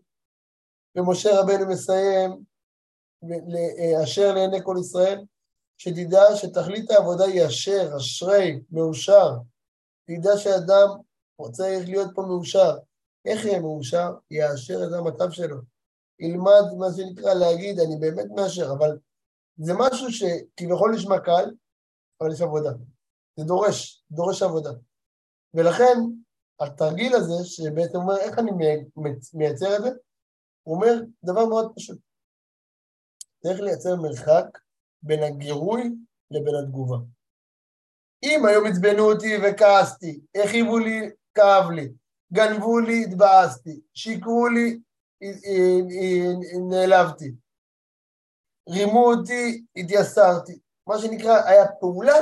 [0.96, 2.44] ומשה רבנו מסיים
[4.04, 5.26] אשר לעיני כל ישראל,
[5.78, 9.30] שתדע שתכלית העבודה היא אשר, אשרי, מאושר.
[10.08, 10.88] תדע שאדם
[11.52, 12.78] צריך להיות פה מאושר.
[13.26, 14.14] איך יהיה מאושר?
[14.32, 15.58] יאשר את המצב שלו.
[16.20, 19.00] ילמד מה שנקרא להגיד, אני באמת מאשר, אבל
[19.58, 21.52] זה משהו שכביכול נשמע קל,
[22.22, 22.70] אבל יש עבודה.
[23.38, 24.72] זה דורש, דורש עבודה.
[25.54, 25.98] ולכן,
[26.60, 28.52] התרגיל הזה, שבעצם אומר איך אני
[29.34, 29.90] מייצר את זה,
[30.64, 30.94] הוא אומר
[31.24, 31.98] דבר מאוד פשוט.
[33.44, 34.60] צריך לייצר מרחק
[35.04, 35.92] בין הגירוי
[36.32, 36.98] לבין התגובה.
[38.24, 41.90] אם היום עצבנו אותי וכעסתי, הכאיבו לי, כאב לי,
[42.34, 44.80] גנבו לי, התבאסתי, שיקרו לי,
[46.70, 47.32] נעלבתי,
[48.70, 50.60] רימו אותי, התייסרתי.
[50.88, 52.16] מה שנקרא, היה פעולה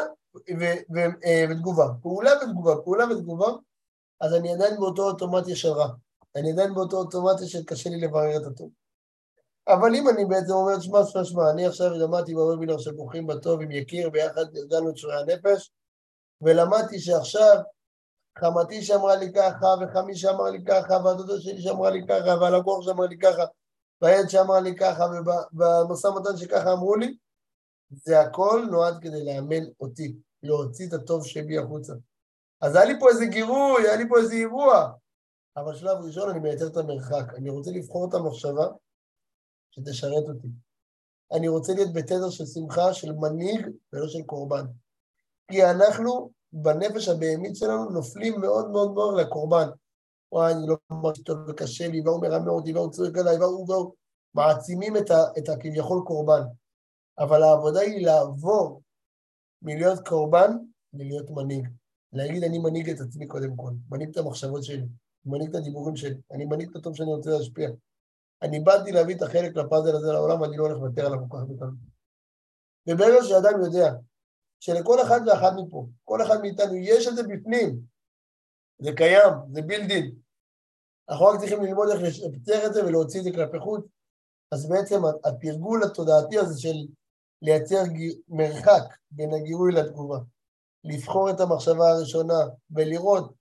[1.26, 1.86] אה, ותגובה.
[2.02, 3.48] פעולה ותגובה, פעולה ותגובה,
[4.22, 5.88] אז אני עדיין באותו אוטומטיה של רע.
[6.36, 8.70] אני עדיין באותו אוטומטיה של קשה לי לברר את הטוב.
[9.68, 13.62] אבל אם אני בעצם אומר, שמע, שמע, שמע, אני עכשיו למדתי בוובינר של ברוכים בטוב
[13.62, 15.72] עם יקיר, ביחד ארגנו את שועי הנפש,
[16.42, 17.58] ולמדתי שעכשיו
[18.40, 23.06] חמתי שאמרה לי ככה, וחמי שאמר לי ככה, והדודה שלי שאמרה לי ככה, והלקוח שאמר
[23.06, 23.44] לי ככה,
[24.02, 25.06] והילד שאמר לי ככה,
[25.54, 27.18] ובמשא ומתן שככה אמרו לי,
[27.90, 31.94] זה הכל נועד כדי לאמן אותי, להוציא את הטוב שבי החוצה.
[32.62, 34.92] אז היה לי פה איזה גירוי, היה לי פה איזה אירוע,
[35.58, 37.34] אבל שלב ראשון אני מייצר את המרחק.
[37.38, 38.68] אני רוצה לבחור את המחשבה
[39.72, 40.48] שתשרת אותי.
[41.32, 44.66] אני רוצה להיות בתדר של שמחה, של מנהיג ולא של קורבן.
[45.52, 49.70] כי אנחנו, בנפש הבהמית שלנו, נופלים מאוד מאוד מאוד לקורבן.
[50.32, 53.94] וואי, אני לא מרגיש טוב וקשה לי, והוא מרמה אותי, והוא צועק עליי, והוא והוא...
[54.34, 56.42] מעצימים את, ה, את הכביכול קורבן.
[57.20, 58.82] אבל העבודה היא לעבור
[59.62, 60.52] מלהיות קורבן
[60.94, 61.68] ללהיות מנהיג.
[62.14, 64.86] להגיד, אני מנהיג את עצמי קודם כל, מנהיג את המחשבות שלי,
[65.26, 67.70] מנהיג את הדיבורים שלי, אני מנהיג את הטוב שאני רוצה להשפיע.
[68.42, 71.44] אני באתי להביא את החלק לפאזל הזה לעולם, אני לא הולך לוותר עליו כל כך
[71.44, 71.74] בקלות.
[72.88, 73.94] וברגע שאדם יודע
[74.60, 77.80] שלכל אחד ואחת מפה, כל אחד מאיתנו, יש את זה בפנים,
[78.80, 80.16] זה קיים, זה בילדין.
[81.10, 83.86] אנחנו רק צריכים ללמוד איך לשפצר את זה ולהוציא את זה כלפי חוץ.
[84.52, 86.76] אז בעצם התרגול התודעתי הזה של
[87.42, 87.82] לייצר
[88.30, 90.18] מרחק בין הגירוי לתגובה,
[90.84, 92.40] לבחור את המחשבה הראשונה
[92.72, 93.34] ולראות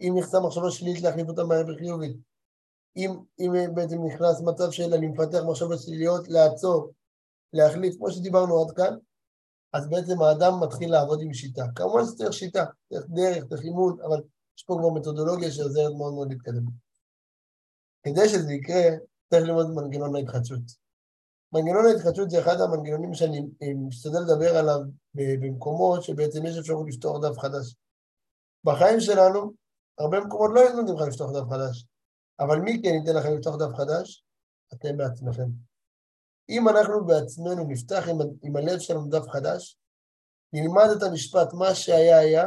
[0.00, 2.16] אם נכנסה מחשבה שלילית להחליף אותה מהר בחיובית,
[2.96, 6.92] אם, אם בעצם נכנס מצב של אני מפתח מחשבות שליליות, לעצור,
[7.52, 8.96] להחליף, כמו שדיברנו עד כאן,
[9.72, 11.64] אז בעצם האדם מתחיל לעבוד עם שיטה.
[11.74, 14.22] כמובן שצריך שיטה, צריך דרך, צריך אימון, אבל
[14.58, 16.64] יש פה כבר מתודולוגיה שעוזרת מאוד מאוד להתקדם.
[18.02, 18.82] כדי שזה יקרה,
[19.30, 20.60] צריך ללמוד מנגנון ההתחדשות.
[21.52, 23.46] מנגנון ההתחדשות זה אחד המנגנונים שאני
[23.88, 24.80] משתדל לדבר עליו
[25.14, 27.74] במקומות שבעצם יש אפשרות לפתוח דף חדש.
[28.64, 29.52] בחיים שלנו,
[29.98, 31.86] הרבה מקומות לא נותנים לך לפתוח דף חדש,
[32.40, 34.24] אבל מי כן ייתן לכם לפתוח דף חדש?
[34.74, 35.48] אתם בעצמכם.
[36.48, 39.78] אם אנחנו בעצמנו נפתח עם, עם הלב שלנו דף חדש,
[40.52, 42.46] נלמד את המשפט, מה שהיה היה,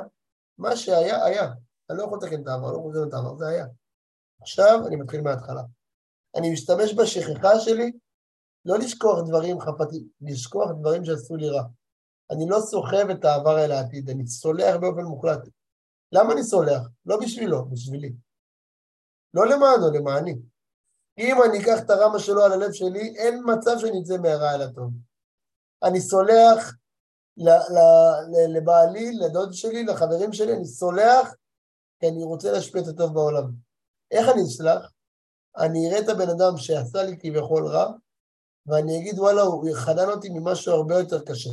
[0.58, 1.44] מה שהיה היה.
[1.90, 3.66] אני לא יכול לתקן את העבר, לא יכול לתקן את העבר, זה היה.
[4.42, 5.62] עכשיו אני מתחיל מההתחלה.
[6.36, 7.92] אני משתמש בשכחה שלי
[8.66, 11.64] לא לשכוח דברים חפתי, לשכוח דברים שעשו לי רע.
[12.32, 15.50] אני לא סוחב את העבר אל העתיד, אני סולח באופן מוחלט.
[16.12, 16.88] למה אני סולח?
[17.06, 18.14] לא בשבילו, בשבילי.
[19.34, 20.36] לא למענו, למעני.
[21.18, 24.62] אם אני אקח את הרמה שלו על הלב שלי, אין מצב שאני אצא מהרע אל
[24.62, 24.92] הטוב.
[25.84, 26.74] אני סולח
[28.50, 31.34] לבעלי, לדוד שלי, לחברים שלי, אני סולח
[32.00, 33.52] כי אני רוצה להשפיע את הטוב בעולם.
[34.12, 34.92] איך אני אסלח?
[35.58, 37.92] אני אראה את הבן אדם שעשה לי כביכול רע,
[38.66, 41.50] ואני אגיד, וואלה, הוא חנן אותי ממשהו הרבה יותר קשה.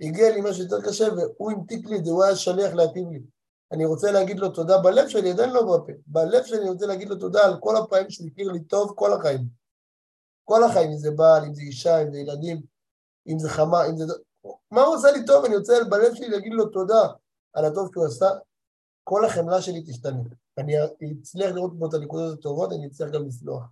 [0.00, 3.20] הגיע לי משהו יותר קשה, והוא המתיק לי את זה, הוא היה שליח להטיב לי.
[3.72, 5.92] אני רוצה להגיד לו תודה בלב שלי, עדיין לא בפה.
[6.06, 9.12] בלב שלי אני רוצה להגיד לו תודה על כל הפעמים שהוא הכיר לי טוב כל
[9.12, 9.44] החיים.
[10.44, 12.62] כל החיים, אם זה בעל, אם זה אישה, אם זה ילדים,
[13.26, 14.04] אם זה חמה, אם זה...
[14.70, 15.44] מה הוא עושה לי טוב?
[15.44, 17.08] אני רוצה בלב שלי להגיד לו תודה
[17.52, 18.26] על הטוב שהוא עשה.
[19.04, 20.22] כל החמלה שלי תשתנה.
[20.58, 20.72] אני
[21.20, 23.62] אצליח לראות פה את הנקודות הטובות, אני אצליח גם לסלוח.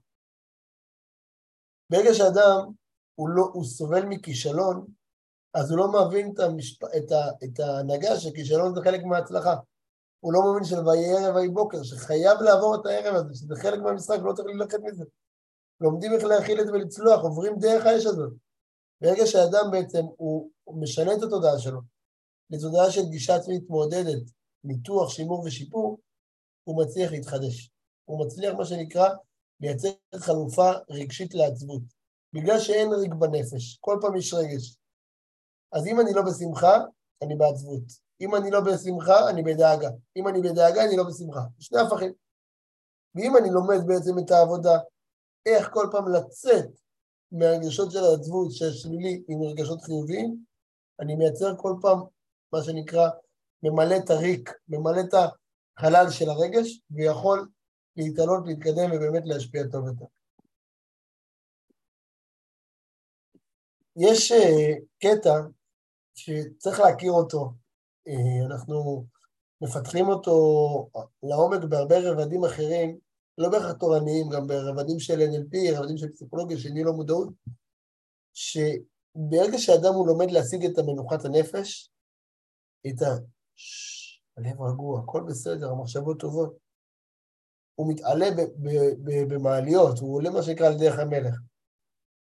[1.90, 2.72] ברגע שאדם
[3.14, 4.86] הוא, לא, הוא סובל מכישלון,
[5.54, 6.84] אז הוא לא מבין את, המשפ...
[6.84, 7.44] את, ה...
[7.44, 9.54] את ההנהגה שכישלון זה חלק מההצלחה.
[10.26, 13.80] הוא לא מבין של ויהי ערב ויהי בוקר, שחייב לעבור את הערב הזה, שזה חלק
[13.80, 15.04] מהמשחק, לא צריך ללכת מזה.
[15.80, 18.32] לומדים איך להכיל את זה ולצלוח, עוברים דרך האש הזאת.
[19.00, 21.80] ברגע שאדם בעצם, הוא משנה את התודעה שלו
[22.50, 24.22] לתודעה של גישה עצמית מעודדת,
[24.64, 25.98] ניתוח, שימור ושיפור,
[26.64, 27.70] הוא מצליח להתחדש.
[28.04, 29.08] הוא מצליח, מה שנקרא,
[29.60, 31.82] לייצר חלופה רגשית לעצבות.
[32.32, 34.76] בגלל שאין ריג בנפש, כל פעם יש רגש.
[35.72, 36.78] אז אם אני לא בשמחה,
[37.22, 38.05] אני בעצבות.
[38.20, 39.88] אם אני לא בשמחה, אני בדאגה.
[40.16, 41.40] אם אני בדאגה, אני לא בשמחה.
[41.58, 42.12] שני הפכים.
[43.14, 44.78] ואם אני לומד בעצם את העבודה,
[45.46, 46.70] איך כל פעם לצאת
[47.32, 50.44] מהרגשות של העצבות, של שלילי, עם רגשות חיוביים,
[51.00, 51.98] אני מייצר כל פעם,
[52.52, 53.08] מה שנקרא,
[53.62, 57.48] ממלא את הריק, ממלא את החלל של הרגש, ויכול
[57.96, 60.04] להתעלות, להתקדם ובאמת להשפיע טוב יותר.
[63.96, 65.34] יש uh, קטע
[66.14, 67.52] שצריך להכיר אותו,
[68.46, 69.06] אנחנו
[69.60, 70.36] מפתחים אותו
[71.22, 72.98] לעומק בהרבה רבדים אחרים,
[73.38, 77.28] לא בהכרח תורניים, גם ברבדים של NLP, רבדים של פסיכולוגיה, של ניהול המודעות,
[78.34, 81.90] שברגע שאדם הוא לומד להשיג את המנוחת הנפש,
[82.86, 83.06] את ה...
[84.36, 86.56] הלב רגוע, הכל בסדר, המחשבות טובות,
[87.74, 88.26] הוא מתעלה
[89.28, 91.34] במעליות, הוא עולה מה שנקרא על דרך המלך.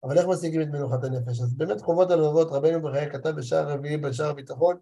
[0.04, 1.40] אבל איך משיגים את מנוחת הנפש?
[1.40, 4.76] אז באמת חובות הלבבות, רבנו בחיי כתב בשער רביעי בשער הביטחון,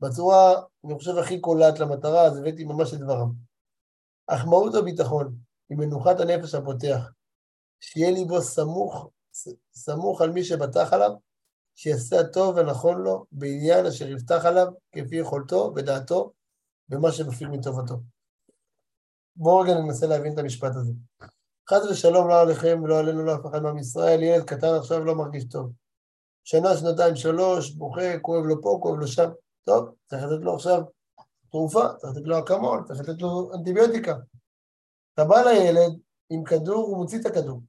[0.00, 3.32] בצורה, אני חושב, הכי קולעת למטרה, אז הבאתי ממש את דברם.
[4.26, 5.36] אך מהות הביטחון
[5.68, 7.10] היא מנוחת הנפש הפותח,
[7.80, 9.10] שיהיה ליבו סמוך,
[9.74, 11.10] סמוך על מי שבטח עליו,
[11.74, 16.32] שיעשה הטוב ונכון לו בעניין אשר יבטח עליו כפי יכולתו ודעתו
[16.90, 17.94] ומה שמפיק מטובתו.
[19.36, 20.92] בואו רגע ננסה להבין את המשפט הזה.
[21.70, 25.14] חס ושלום לא עליכם ולא עלינו לא אף אחד מעם ישראל, ילד קטן עכשיו לא
[25.14, 25.72] מרגיש טוב.
[26.44, 29.30] שנה, שנתיים, שלוש, בוכה, כואב לו פה, כואב לו שם.
[29.64, 30.82] טוב, צריך לתת לו עכשיו
[31.50, 34.14] תרופה, צריך לתת לו אקמול, צריך לתת לו אנטיביוטיקה.
[35.14, 35.98] אתה בא לילד
[36.30, 37.60] עם כדור, הוא מוציא את הכדור.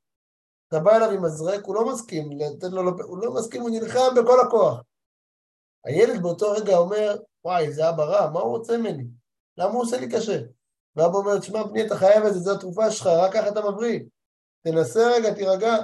[0.67, 4.15] אתה בא אליו עם מזרק, הוא לא מסכים לתת לו, הוא לא מסכים, הוא נלחם
[4.21, 4.81] בכל הכוח.
[5.85, 9.03] הילד באותו רגע אומר, וואי, זה אבא רע, מה הוא רוצה ממני?
[9.57, 10.41] למה הוא עושה לי קשה?
[10.95, 13.99] ואבא אומר, תשמע, פני, אתה חייב את זה, זו התרופה שלך, רק ככה אתה מבריא.
[14.63, 15.75] תנסה רגע, תירגע.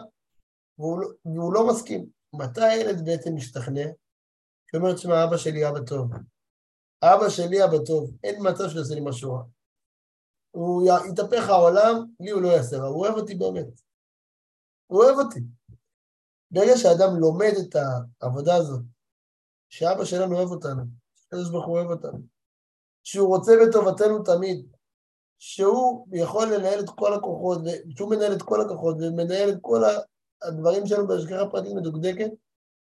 [0.79, 2.05] והוא, לא, והוא לא מסכים.
[2.33, 3.85] מתי הילד בעצם משתכנע?
[4.73, 6.11] הוא אומר, תשמע, אבא שלי אבא טוב.
[7.03, 9.43] אבא שלי אבא טוב, אין מצב שהוא יעשה לי משהו רע.
[10.51, 13.81] הוא יתהפך העולם, לי הוא לא יעשה רע, הוא אוהב אותי באמת.
[14.87, 15.39] הוא אוהב אותי.
[16.51, 17.75] ברגע שאדם לומד את
[18.21, 18.81] העבודה הזאת,
[19.69, 20.83] שאבא שלנו אוהב אותנו,
[21.15, 22.19] שקדוש ברוך הוא אוהב אותנו,
[23.03, 24.67] שהוא רוצה בטובתנו תמיד,
[25.39, 27.61] שהוא יכול לנהל את כל הכוחות,
[27.97, 29.81] שהוא מנהל את כל הכוחות ומנהל את כל
[30.41, 32.31] הדברים שלנו בהשגחה פרטית מדוקדקת,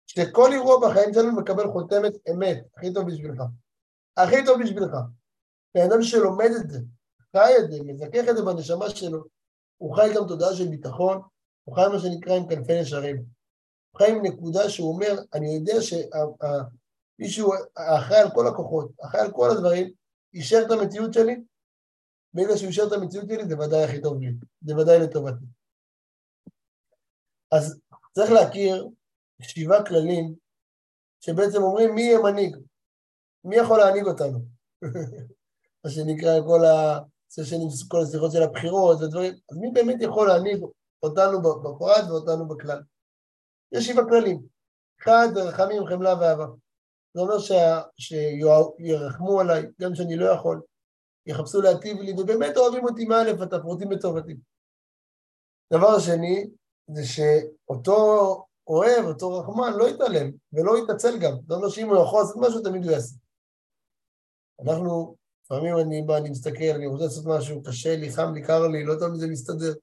[0.07, 3.41] שכל אירוע בחיים שלנו מקבל חותמת אמת, הכי טוב בשבילך.
[4.17, 4.91] הכי טוב בשבילך.
[5.75, 6.79] בן אדם שלומד את זה,
[7.35, 9.23] חי את זה, מזכך את זה בנשמה שלו,
[9.77, 11.21] הוא חי גם תודעה של ביטחון,
[11.63, 13.15] הוא חי מה שנקרא עם כנפי נשרים.
[13.91, 19.31] הוא חי עם נקודה שהוא אומר, אני יודע שמישהו אחראי על כל הכוחות, אחראי על
[19.31, 19.93] כל הדברים,
[20.33, 21.41] אישר את המציאות שלי,
[22.33, 25.45] ברגע שהוא אישר את המציאות שלי, זה ודאי הכי טוב לי, זה ודאי לטובתי.
[27.51, 27.79] אז
[28.15, 28.89] צריך להכיר
[29.41, 30.35] שבעה כללים
[31.19, 32.57] שבעצם אומרים מי יהיה מנהיג,
[33.43, 34.39] מי יכול להנהיג אותנו.
[35.83, 36.99] מה שנקרא כל, ה...
[37.87, 40.63] כל השיחות של הבחירות ודברים, אז מי באמת יכול להנהיג
[41.03, 42.81] אותנו בפרט ואותנו בכלל?
[43.71, 44.41] יש שבעה כללים.
[45.01, 46.45] אחד, רחמים, חמלה ואהבה.
[47.13, 47.81] זה אומר שה...
[47.97, 50.61] שירחמו עליי, גם שאני לא יכול,
[51.25, 54.35] יחפשו להטיב לי, ובאמת אוהבים אותי מאלף, אתה פרוטים בטובתי.
[55.73, 56.47] דבר שני,
[56.87, 61.33] זה שאותו אוהב, אותו רחמן, לא יתעלם ולא יתעצל גם.
[61.47, 63.15] זה אומר שאם הוא יכול לעשות משהו, תמיד הוא יעשה.
[64.63, 68.67] אנחנו, לפעמים אני בא, אני מסתכל, אני רוצה לעשות משהו, קשה לי, חם לי, קר
[68.67, 69.73] לי, לא תמיד זה מסתדר,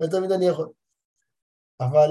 [0.00, 0.68] לא תמיד אני יכול.
[1.80, 2.10] אבל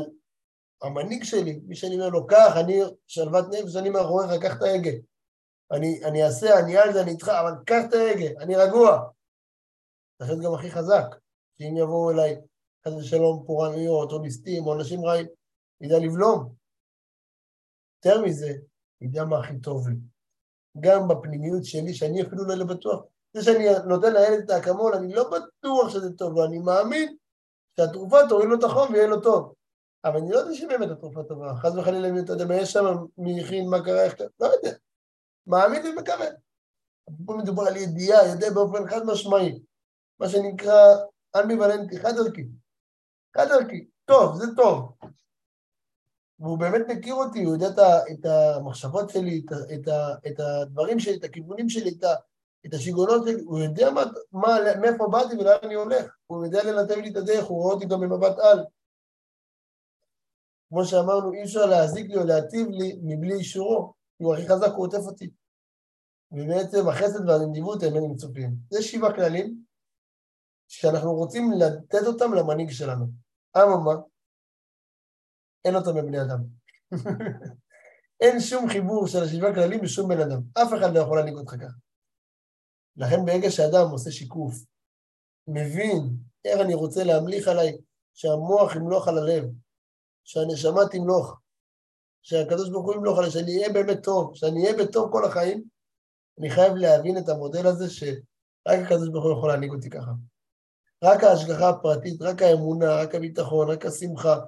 [0.81, 4.91] המנהיג שלי, מי שאני אומר לו, קח, אני שלוות נפש, אני מאחוריך, קח את ההגה.
[5.71, 9.09] אני, אני אעשה, אני על זה, אני איתך, אבל קח את ההגה, אני רגוע.
[10.21, 11.05] זה גם הכי חזק,
[11.59, 12.35] שאם יבואו אליי,
[12.87, 15.27] חס ושלום, פורענויות, או ליסטים, או אנשים רעים,
[15.81, 16.55] ידע לבלום.
[18.05, 18.53] יותר מזה,
[19.01, 19.95] ידע מה הכי טוב לי.
[20.79, 23.03] גם בפנימיות שלי, שאני אפילו לא בטוח.
[23.33, 27.15] זה שאני נותן לילד את האקמול, אני לא בטוח שזה טוב לו, אני מאמין
[27.77, 29.53] שהתרופה תוריד לו את החום ויהיה לו טוב.
[30.03, 31.55] אבל אני לא יודע שבאמת התרופה טובה.
[31.55, 32.85] חס וחלילה, אתה יודע מה יש שם,
[33.17, 34.77] מי הכין, מה קרה, איך קרה, לא יודע.
[35.47, 36.25] מאמין ומקווה.
[37.25, 39.59] פה מדובר על ידיעה, יודע באופן חד משמעי,
[40.19, 40.95] מה שנקרא
[41.39, 42.47] אמביוולנטי, חד ערכי.
[43.37, 44.91] חד ערכי, טוב, זה טוב.
[46.39, 47.67] והוא באמת מכיר אותי, הוא יודע
[48.11, 49.87] את המחשבות שלי, את,
[50.27, 52.03] את הדברים שלי, את הכיוונים שלי, את,
[52.65, 56.95] את השיגעונות שלי, הוא יודע מה, מה, מאיפה באתי ולאן אני הולך, הוא יודע לנתב
[56.95, 58.65] לי את הדרך, הוא רואה אותי גם במבט על.
[60.69, 63.93] כמו שאמרנו, אי אפשר להזיק לי או להטיב לי מבלי אישורו.
[64.17, 65.29] הוא הכי חזק, הוא עוטף אותי.
[66.31, 68.55] ובעצם החסד והנדיבות הם אין מצופים.
[68.69, 69.63] זה שבעה כללים
[70.67, 73.05] שאנחנו רוצים לתת אותם למנהיג שלנו.
[73.57, 73.91] אממה,
[75.65, 76.43] אין אותם בבני אדם.
[78.21, 80.41] אין שום חיבור של השבעה כללים בשום בן אדם.
[80.53, 81.77] אף אחד לא יכול להנהיג אותך ככה.
[82.97, 84.55] לכן ברגע שאדם עושה שיקוף,
[85.47, 86.09] מבין
[86.45, 87.77] איך אני רוצה להמליך עליי,
[88.13, 89.43] שהמוח ימלוך על הלב,
[90.23, 91.39] שהנשמה תמלוך,
[92.21, 95.63] שהקדוש ברוך הוא ימלוך עליי, שאני אהיה באמת טוב, שאני אהיה בטוב כל החיים,
[96.39, 100.11] אני חייב להבין את המודל הזה שרק הקדוש ברוך הוא יכול להנהיג אותי ככה.
[101.03, 104.39] רק ההשגחה הפרטית, רק האמונה, רק הביטחון, רק השמחה,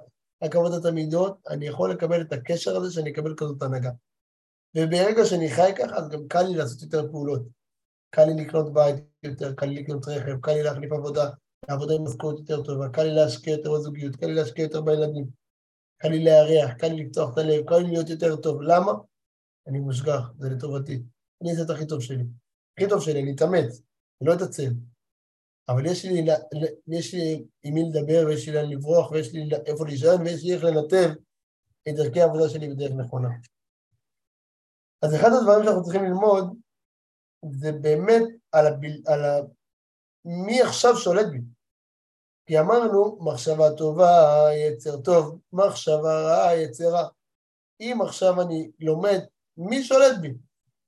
[0.42, 3.90] רק עבודת המידות, אני יכול לקבל את הקשר הזה שאני אקבל כזאת הנהגה.
[4.76, 7.42] וברגע שאני חי ככה, אז גם קל לי לעשות יותר פעולות.
[8.10, 11.30] קל לי לקנות בית יותר, קל לי לקנות רכב, קל לי להחליף עבודה,
[11.68, 15.26] לעבודה עם משכורת יותר טובה, קל לי להשקיע יותר בזוגיות, קל לי להשקיע יותר בילדים,
[16.02, 18.62] קל לי לארח, קל לי לפתוח את הלב, קל לי להיות יותר טוב.
[18.62, 18.92] למה?
[19.66, 21.02] אני מושגח, זה לטובתי.
[21.42, 22.24] אני אעשה את הכי טוב שלי.
[22.76, 23.82] הכי טוב שלי, אני אתאמץ,
[24.20, 24.70] אני לא אתעצל.
[25.70, 26.24] אבל יש לי,
[26.88, 30.54] יש לי עם מי לדבר, ויש לי לאן לברוח, ויש לי איפה להישען, ויש לי
[30.54, 31.08] איך לנתב
[31.88, 33.28] את דרכי העבודה שלי בדרך נכונה.
[35.02, 36.56] אז אחד הדברים שאנחנו צריכים ללמוד,
[37.52, 39.38] זה באמת על, הביל, על ה...
[40.24, 41.40] מי עכשיו שולט בי.
[42.46, 47.08] כי אמרנו, מחשבה טובה, יצר טוב, מחשבה רעה, יצר רע.
[47.80, 49.18] אם עכשיו אני לומד,
[49.56, 50.34] מי שולט בי?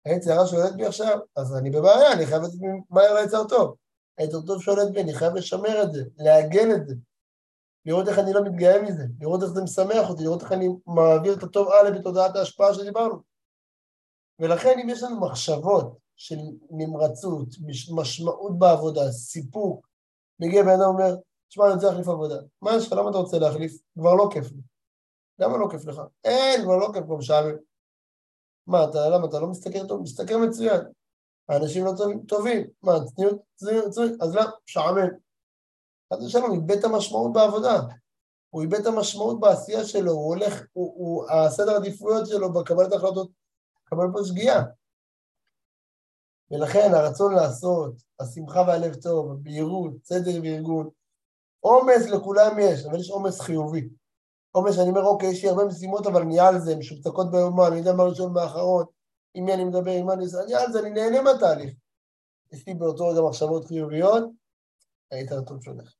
[0.04, 2.54] היצר רע שולט בי עכשיו, אז אני בבעיה, אני חייב לתת
[2.90, 3.76] מהר ליצר טוב.
[4.18, 6.94] היצר טוב שולט בי, אני חייב לשמר את זה, לעגן את זה.
[7.86, 11.34] לראות איך אני לא מתגאה מזה, לראות איך זה משמח אותי, לראות איך אני מעביר
[11.38, 13.22] את הטוב הלאה בתודעת ההשפעה שדיברנו.
[14.38, 16.36] ולכן אם יש לנו מחשבות של
[16.70, 17.48] נמרצות,
[17.94, 19.88] משמעות בעבודה, סיפוק,
[20.40, 21.16] מגיע בן אדם ואומר,
[21.48, 22.36] תשמע, אני רוצה להחליף עבודה.
[22.62, 22.92] מה יש לך?
[22.92, 23.72] למה אתה רוצה להחליף?
[23.98, 24.60] כבר לא כיף לי.
[25.38, 26.02] למה לא כיף לך?
[26.24, 27.56] אין, כבר לא כיף, כבר משעמם.
[28.66, 30.02] מה, אתה, למה, אתה לא מסתכל טוב?
[30.02, 30.80] מסתכל מצוין.
[31.48, 31.92] האנשים לא
[32.28, 32.66] טובים.
[32.82, 34.50] מה, צניעות, צניעות, צניעות, אז למה?
[34.68, 35.08] משעמם.
[36.10, 37.80] אז יש לנו איבד את המשמעות בעבודה.
[38.50, 43.30] הוא איבד את המשמעות בעשייה שלו, הוא הולך, הוא, הוא, הסדר העדיפויות שלו בקבלת ההחלטות,
[43.84, 44.62] קבל פה שגיאה.
[46.50, 50.90] ולכן הרצון לעשות, השמחה והלב טוב, הבהירות, סדר וארגון,
[51.60, 53.88] עומס לכולם יש, אבל יש עומס חיובי.
[54.50, 57.78] עומס שאני אומר, אוקיי, יש לי הרבה משימות, אבל אני על זה, משותקות ביומן, אני
[57.78, 58.84] יודע מה ראשון מהאחרון,
[59.34, 61.74] עם מי אני מדבר, עם מה אני עושה, אני על זה, אני נהנה מהתהליך.
[62.52, 64.24] יש לי באותו רגע מחשבות חיוביות,
[65.10, 65.94] היית טוב שהולך.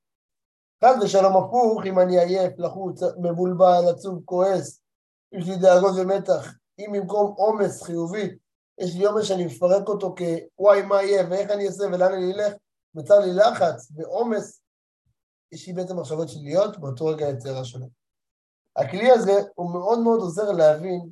[0.85, 4.83] חס ושלום הפוך, אם אני עייף, לחוץ, מבולבל, עצוב, כועס,
[5.33, 8.37] יש לי דאגות ומתח, אם במקום עומס חיובי,
[8.79, 10.15] יש לי עומס שאני מפרק אותו
[10.57, 12.53] כוואי, מה יהיה, ואיך אני אעשה, ולאן אני אלך,
[12.95, 14.63] וצר לי לחץ ועומס,
[15.53, 17.87] יש לי בעצם מחשבות שליליות, באותו רגע רע שלו.
[18.77, 21.11] הכלי הזה הוא מאוד מאוד עוזר להבין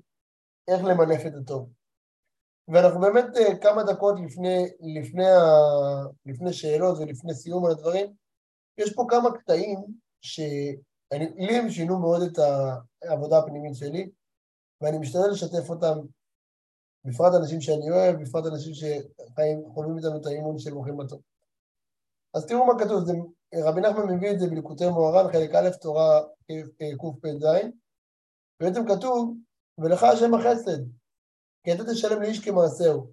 [0.69, 1.69] איך למנף את הטוב.
[2.69, 5.43] ואנחנו באמת אה, כמה דקות לפני, לפני, ה,
[6.27, 8.15] לפני שאלות ולפני סיום על הדברים,
[8.79, 9.79] יש פה כמה קטעים
[10.21, 12.39] שלי הם שינו מאוד את
[13.03, 14.11] העבודה הפנימית שלי,
[14.81, 15.99] ואני משתדל לשתף אותם,
[17.05, 21.21] בפרט אנשים שאני אוהב, בפרט אנשים שחווים איתנו את האימון של מוחים בטוב.
[22.35, 23.13] אז תראו מה כתוב, זה,
[23.55, 26.21] רבי נחמן מביא את זה בליקוטי מוהר"ן, חלק א', תורה
[26.99, 27.47] קפ"ז,
[28.63, 29.35] ובעצם כתוב,
[29.79, 30.79] ולך השם החסד,
[31.65, 33.13] כי אתה תשלם לאיש כמעשהו.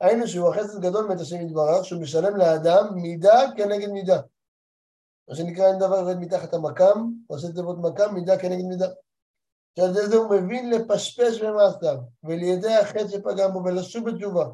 [0.00, 4.20] היינו שהוא החסד גדול מאת השם יתברך, שהוא משלם לאדם מידה כנגד מידה.
[5.28, 8.88] מה שנקרא אין דבר יורד מתחת המקם, ראשי תיבות מקם, מידה כנגד מידה.
[9.78, 14.46] שעל ידי זה הוא מבין לפשפש במעשיו, ולידי החטא שפגם בו ולשוב בתשובה,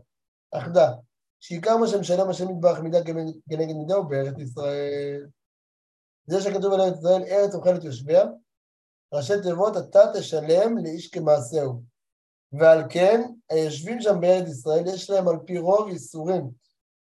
[0.52, 0.92] אחדה,
[1.40, 3.04] שעיקר מה שמשלם השם יתברך מידה
[3.48, 5.26] כנגד מידה הוא בארץ ישראל.
[6.26, 8.24] זה שכתוב על ארץ ישראל, ארץ אוכלת יושביה,
[9.12, 11.89] ראשי תיבות, אתה תשלם לאיש כמעשהו.
[12.52, 13.20] ועל כן,
[13.50, 16.50] היושבים שם בארץ ישראל, יש להם על פי רוב איסורים,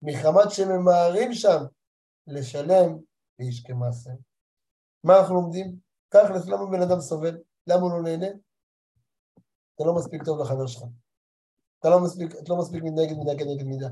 [0.02, 1.58] מחמת שממהרים שם
[2.26, 2.98] לשלם
[3.38, 4.12] לאיש כמעשהו.
[5.04, 5.76] מה אנחנו לומדים?
[6.08, 7.38] תכלס, למה בן אדם סובל?
[7.66, 8.26] למה הוא לא נהנה?
[9.74, 10.82] אתה לא מספיק טוב לחבר שלך.
[11.80, 13.88] אתה לא מספיק, את לא מספיק נגד מידה כנגד מידה.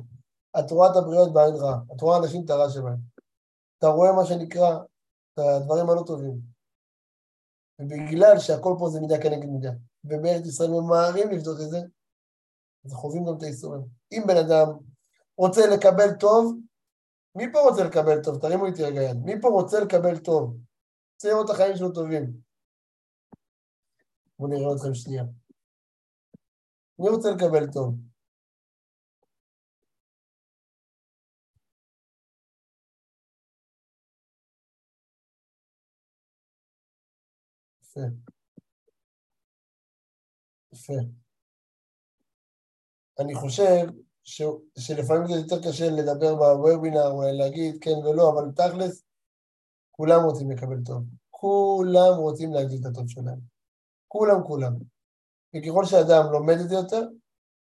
[0.58, 2.98] את רואה את הבריות בעין רעה, את רואה אנשים את הרע שבהם.
[3.78, 4.78] אתה רואה מה שנקרא,
[5.34, 6.40] את הדברים הלא טובים.
[7.78, 9.70] ובגלל שהכל פה זה מידה כנגד מידה,
[10.06, 11.78] ובארץ ישראל ממהרים לבדוק את זה,
[12.84, 13.82] אז חווים גם את האיסורים.
[14.12, 14.78] אם בן אדם
[15.38, 16.56] רוצה לקבל טוב,
[17.34, 18.40] מי פה רוצה לקבל טוב?
[18.40, 19.16] תרימו איתי רגע יד.
[19.24, 20.56] מי פה רוצה לקבל טוב?
[21.14, 22.32] רוצה לראות את החיים שלו טובים.
[24.38, 25.24] בואו נראה אתכם שנייה.
[26.98, 27.94] מי רוצה לקבל טוב?
[37.82, 38.00] יפה.
[40.76, 41.00] יפה.
[43.20, 43.86] אני חושב
[44.24, 44.42] ש...
[44.78, 49.04] שלפעמים זה יותר קשה לדבר בוובינר, או להגיד כן ולא, אבל תכלס,
[49.90, 51.02] כולם רוצים לקבל טוב.
[51.30, 53.40] כולם רוצים להגיד את הטוב שלהם.
[54.08, 54.72] כולם כולם.
[55.54, 57.02] וככל שאדם לומד את זה יותר,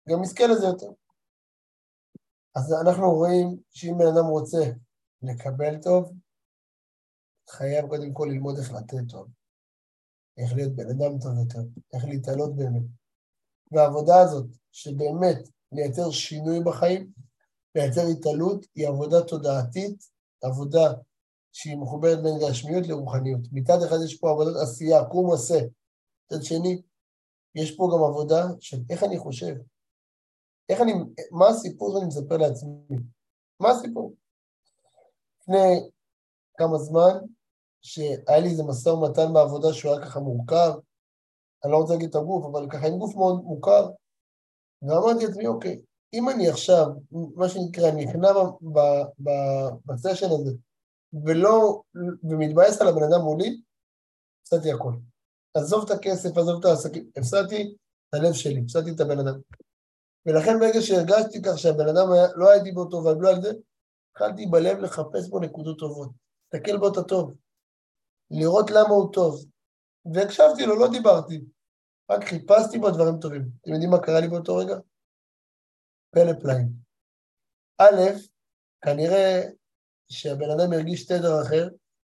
[0.09, 0.91] גם יזכה לזה יותר.
[2.55, 4.63] אז אנחנו רואים שאם בן אדם רוצה
[5.21, 6.13] לקבל טוב,
[7.49, 9.27] חייב קודם כל ללמוד איך לתת טוב.
[10.37, 11.59] איך להיות בן אדם טוב יותר,
[11.93, 13.00] איך להתעלות באמת.
[13.71, 17.11] והעבודה הזאת, שבאמת לייצר שינוי בחיים,
[17.75, 20.03] לייצר התעלות, היא עבודה תודעתית,
[20.43, 20.93] עבודה
[21.51, 23.41] שהיא מחוברת בין גשמיות לרוחניות.
[23.51, 25.59] מצד אחד יש פה עבודת עשייה, קום עשה.
[26.25, 26.81] מצד שני,
[27.55, 29.55] יש פה גם עבודה של איך אני חושב.
[30.69, 30.93] איך אני,
[31.31, 32.97] מה הסיפור שאני מספר לעצמי?
[33.59, 34.13] מה הסיפור?
[35.41, 35.89] לפני
[36.57, 37.17] כמה זמן,
[37.81, 40.71] שהיה לי איזה משא ומתן בעבודה שהוא היה ככה מורכב,
[41.63, 43.89] אני לא רוצה להגיד את הגוף, אבל ככה עם גוף מאוד מוכר,
[44.81, 45.81] ואמרתי לעצמי, אוקיי,
[46.13, 46.87] אם אני עכשיו,
[47.35, 48.29] מה שנקרא, נכנע
[49.85, 50.51] בסשן הזה,
[51.25, 51.81] ולא,
[52.23, 53.61] ומתבאס על הבן אדם מולי,
[54.41, 54.93] הפסדתי הכל.
[55.53, 57.75] עזוב את הכסף, עזוב את העסקים, הפסדתי
[58.09, 59.39] את הלב שלי, הפסדתי את הבן אדם.
[60.25, 63.51] ולכן ברגע שהרגשתי כך שהבן אדם היה, לא הייתי בו טוב, ולא על זה,
[64.11, 66.09] התחלתי בלב לחפש בו נקודות טובות,
[66.53, 67.33] להסתכל בו את הטוב,
[68.31, 69.45] לראות למה הוא טוב.
[70.05, 71.41] והקשבתי לו, לא דיברתי,
[72.11, 73.49] רק חיפשתי בו דברים טובים.
[73.61, 74.75] אתם יודעים מה קרה לי באותו רגע?
[76.11, 76.67] פלא פלאים.
[77.77, 78.01] א',
[78.81, 79.41] כנראה
[80.09, 81.69] שהבן אדם הרגיש תדר אחר,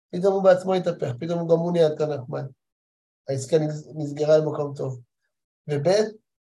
[0.09, 2.43] פתאום הוא בעצמו התהפך, פתאום גם הוא נהיה יותר נחמד.
[3.29, 3.57] העסקה
[3.95, 5.01] נסגרה למקום טוב.
[5.67, 5.87] וב',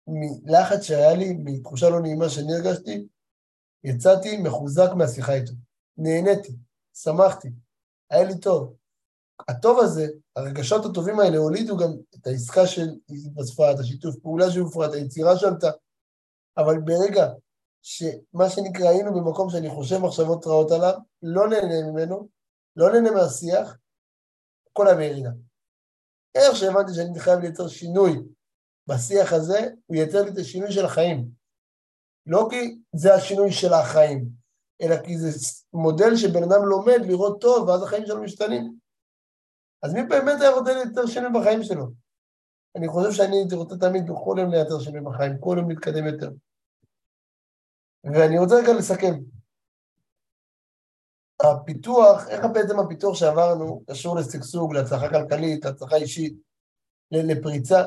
[0.07, 3.07] מלחץ שהיה לי, מתחושה לא נעימה שאני הרגשתי,
[3.85, 5.53] יצאתי מחוזק מהשיחה איתו.
[5.97, 6.53] נהניתי,
[6.95, 7.49] שמחתי,
[8.11, 8.77] היה לי טוב.
[9.49, 14.93] הטוב הזה, הרגשות הטובים האלה הולידו גם את העסקה שהתווספה, את השיתוף פעולה שהופרה, את
[14.93, 15.71] היצירה שעלתה.
[16.57, 17.27] אבל ברגע
[17.83, 22.29] שמה שנקרא היינו במקום שאני חושב מחשבות רעות עליו, לא נהנה ממנו,
[22.77, 23.77] לא נהנה מהשיח,
[24.71, 25.31] הכל היה בירידה.
[26.35, 28.23] איך שהבנתי שאני חייב לייצר שינוי
[28.87, 31.29] בשיח הזה, הוא ייצר לי את השינוי של החיים.
[32.27, 34.29] לא כי זה השינוי של החיים,
[34.83, 35.29] אלא כי זה
[35.73, 38.88] מודל שבן אדם לומד לראות טוב, ואז החיים שלו משתנים.
[39.83, 41.87] אז מי באמת היה רוצה לייצר שינוי בחיים שלו?
[42.77, 46.31] אני חושב שאני הייתי רוצה תמיד בכל יום לייצר שינוי בחיים, כל יום להתקדם יותר.
[48.05, 49.15] ואני רוצה רגע לסכם.
[51.43, 56.35] הפיתוח, איך בעצם הפיתוח שעברנו קשור לשגשוג, להצלחה כלכלית, להצלחה אישית,
[57.11, 57.83] לפריצה?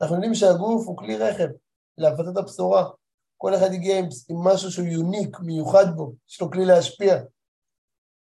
[0.00, 1.48] אנחנו יודעים שהגוף הוא כלי רכב
[1.98, 2.90] להפצת הבשורה.
[3.36, 7.14] כל אחד הגיע עם, עם משהו שהוא יוניק, מיוחד בו, יש לו כלי להשפיע.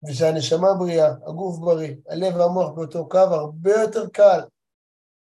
[0.08, 4.40] ושהנשמה בריאה, הגוף בריא, הלב והמוח באותו קו, הרבה יותר קל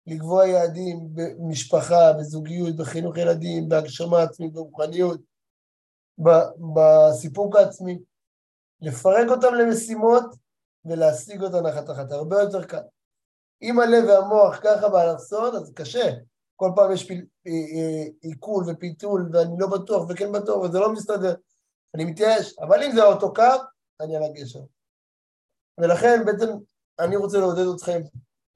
[0.06, 5.20] לקבוע יעדים במשפחה, בזוגיות, בחינוך ילדים, בהגשמה עצמית, ברוחניות,
[6.74, 7.98] בסיפוק העצמי,
[8.80, 10.24] לפרק אותם למשימות
[10.84, 12.82] ולהשיג אותן אחת אחת, הרבה יותר קל.
[13.62, 16.10] אם הלב והמוח ככה באלכסון, אז קשה.
[16.56, 20.92] כל פעם יש פיל, אה, אה, עיכול ופיתול, ואני לא בטוח וכן בטוח, וזה לא
[20.92, 21.34] מסתדר.
[21.94, 23.42] אני מתייאש, אבל אם זה אותו קו,
[24.00, 24.60] אני על הגשר.
[25.78, 26.52] ולכן בעצם
[26.98, 28.00] אני רוצה לעודד אתכם,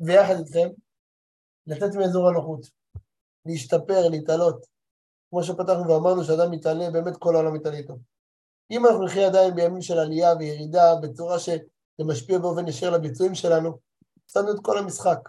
[0.00, 0.68] ויחד איתכם,
[1.66, 2.66] לצאת מאזור הנוחות,
[3.46, 4.66] להשתפר, להתעלות.
[5.30, 7.96] כמו שפתחנו ואמרנו שאדם מתעלה, באמת כל העולם מתעלה איתו.
[8.70, 13.78] אם אנחנו נחיה עדיין בימים של עלייה וירידה בצורה שזה משפיע באופן ישיר לביצועים שלנו,
[14.24, 15.28] הפסדנו את כל המשחק.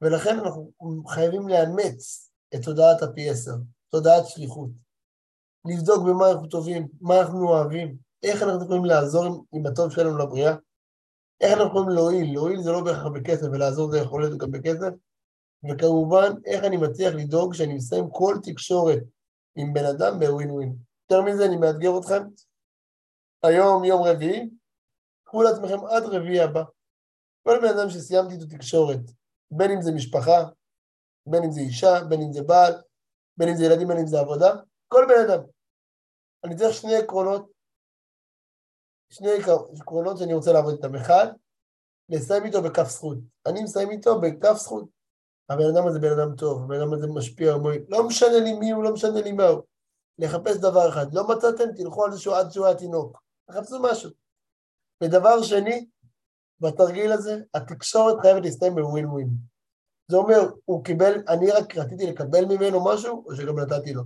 [0.00, 0.72] ולכן אנחנו
[1.08, 3.54] חייבים לאמץ את תודעת הפי עשר,
[3.88, 4.70] תודעת שליחות.
[5.64, 10.18] לבדוק במה אנחנו טובים, מה אנחנו אוהבים, איך אנחנו יכולים לעזור עם, עם הטוב שלנו
[10.18, 10.54] לבריאה,
[11.40, 14.92] איך אנחנו יכולים להועיל, להועיל זה לא בהכרח בכסף, ולעזור זה יכול להיות גם בכסף,
[15.70, 19.02] וכמובן, איך אני מצליח לדאוג שאני מסיים כל תקשורת
[19.56, 20.76] עם בן אדם בווין ווין.
[21.02, 22.22] יותר מזה, אני מאתגר אתכם,
[23.42, 24.50] היום יום רביעי,
[25.24, 26.62] קחו לעצמכם עד רביעי הבא.
[27.42, 29.00] כל בן אדם שסיימתי איתו תקשורת,
[29.50, 30.44] בין אם זה משפחה,
[31.26, 32.72] בין אם זה אישה, בין אם זה בעל,
[33.36, 34.54] בין אם זה ילדים, בין אם זה עבודה,
[34.88, 35.44] כל בן אדם.
[36.44, 37.50] אני צריך שני עקרונות,
[39.12, 39.28] שני
[39.80, 40.94] עקרונות שאני רוצה לעבוד איתם.
[40.94, 41.26] אחד,
[42.08, 43.18] לסיים איתו בכף זכות.
[43.46, 44.84] אני מסיים איתו בכף זכות.
[45.48, 47.54] הבן אדם הזה בן אדם טוב, הבן אדם הזה משפיע,
[47.88, 49.62] לא משנה לי מי הוא, לא משנה לי מה הוא.
[50.18, 51.14] לחפש דבר אחד.
[51.14, 53.22] לא מצאתם, תלכו על זה עד שהוא היה תינוק.
[53.50, 54.10] תחפשו משהו.
[55.04, 55.86] ודבר שני,
[56.60, 59.28] בתרגיל הזה, התקשורת חייבת להסתיים בווין ווין.
[60.08, 64.02] זה אומר, הוא קיבל, אני רק רציתי לקבל ממנו משהו, או שגם נתתי לו.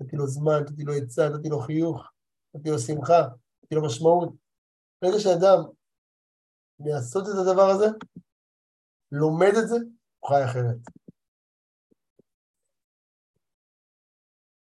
[0.00, 2.02] נתתי לו זמן, נתתי לו עצה, נתתי לו חיוך,
[2.54, 3.22] נתתי לו שמחה,
[3.62, 4.41] נתתי לו משמעות.
[5.02, 5.58] ברגע שאדם
[6.80, 7.86] לעשות את הדבר הזה,
[9.12, 9.76] לומד את זה,
[10.18, 10.76] הוא חי אחרת.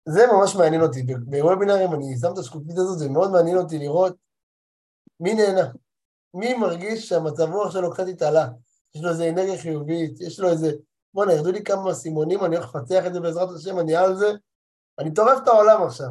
[0.10, 1.04] זה ממש מעניין אותי.
[1.04, 4.16] בוובינרים אני שם את השקופית הזאת, זה מאוד מעניין אותי לראות
[5.20, 5.72] מי נהנה.
[6.34, 8.48] מי מרגיש שהמצב רוח שלו קצת התעלה?
[8.96, 10.72] יש לו איזה אנרגיה חיובית, יש לו איזה...
[11.14, 14.32] בוא'נה, ירדו לי כמה סימונים, אני הולך לפצח את זה בעזרת השם, אני על זה.
[15.00, 16.10] אני טורף את העולם עכשיו.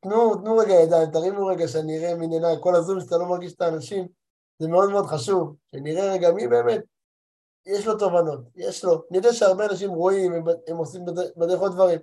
[0.00, 3.54] תנו, תנו רגע ידיים, תרימו רגע שאני אראה מי נהנה, כל הזום שאתה לא מרגיש
[3.54, 4.08] את האנשים,
[4.58, 6.84] זה מאוד מאוד חשוב, שנראה רגע מי באמת,
[7.66, 11.04] יש לו תובנות, יש לו, אני יודע שהרבה אנשים רואים, הם, הם עושים
[11.36, 12.00] בדרך עוד דברים,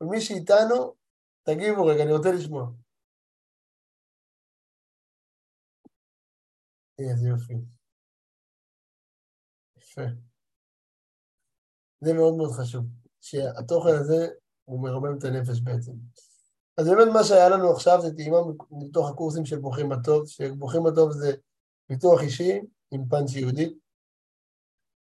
[0.00, 0.94] ומי שאיתנו,
[1.42, 2.66] תגיבו רגע, אני רוצה לשמוע.
[6.98, 7.54] איזה יופי.
[9.76, 10.02] יפה.
[12.00, 12.84] זה מאוד מאוד חשוב,
[13.20, 14.28] שהתוכן הזה
[14.64, 15.92] הוא מרומם את הנפש בעצם.
[16.78, 18.38] אז באמת מה שהיה לנו עכשיו זה טעימה
[18.70, 21.32] מתוך הקורסים של ברוכים בטוב, שברוכים בטוב זה
[21.86, 22.60] פיתוח אישי
[22.90, 23.74] עם פאנץ' יהודי.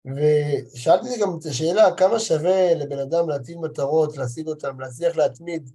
[0.05, 5.69] ושאלתי גם את השאלה, כמה שווה לבן אדם להטיל מטרות, להשיג אותן, להצליח להתמיד,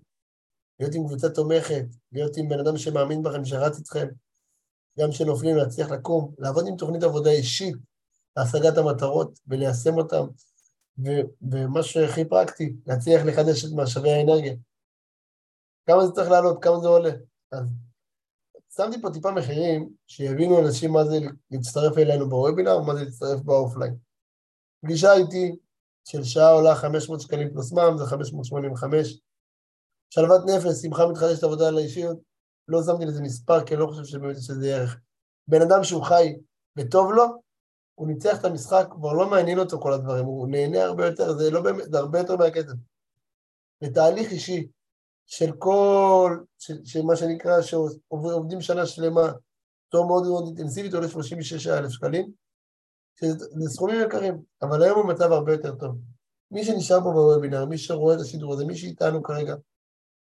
[0.81, 4.09] להיות עם קבוצה תומכת, להיות עם בן אדם שמאמין בכם, שרץ איתכם,
[4.99, 7.77] גם כשנופלים להצליח לקום, לעבוד עם תוכנית עבודה אישית
[8.37, 10.23] להשגת המטרות וליישם אותן,
[11.51, 14.55] ומה שהכי פרקטי, להצליח לחדש את משאבי האנרגיה.
[15.87, 17.11] כמה זה צריך לעלות, כמה זה עולה.
[17.53, 17.69] אז
[18.77, 21.19] שמתי פה טיפה מחירים, שיבינו אנשים מה זה
[21.51, 23.97] להצטרף אלינו בוובינר, ומה זה להצטרף באופליין.
[24.85, 25.57] פגישה איתי
[26.05, 29.21] של שעה עולה 500 שקלים פלוס מע"מ, זה 585.
[30.11, 32.19] שלוות נפש, שמחה מתחדשת עבודה על האישיות,
[32.69, 35.01] לא שמתי לזה מספר, כי אני לא חושב שבאמת יש לזה ערך.
[35.49, 36.37] בן אדם שהוא חי
[36.77, 37.25] וטוב לו,
[37.95, 41.51] הוא ניצח את המשחק, כבר לא מעניין אותו כל הדברים, הוא נהנה הרבה יותר, זה
[41.51, 42.75] לא באמת, זה הרבה יותר מהכסף.
[43.83, 44.69] בתהליך אישי
[45.27, 49.33] של כל, של, של מה שנקרא, שעובדים שנה שלמה,
[49.89, 52.33] טוב מאוד מאוד אינטנסיבית, עולה 36,000 שקלים,
[53.21, 55.97] שזה סכומים יקרים, אבל היום הוא מצב הרבה יותר טוב.
[56.51, 59.55] מי שנשאר פה בוובינר, מי שרואה את השידור הזה, מי שאיתנו כרגע,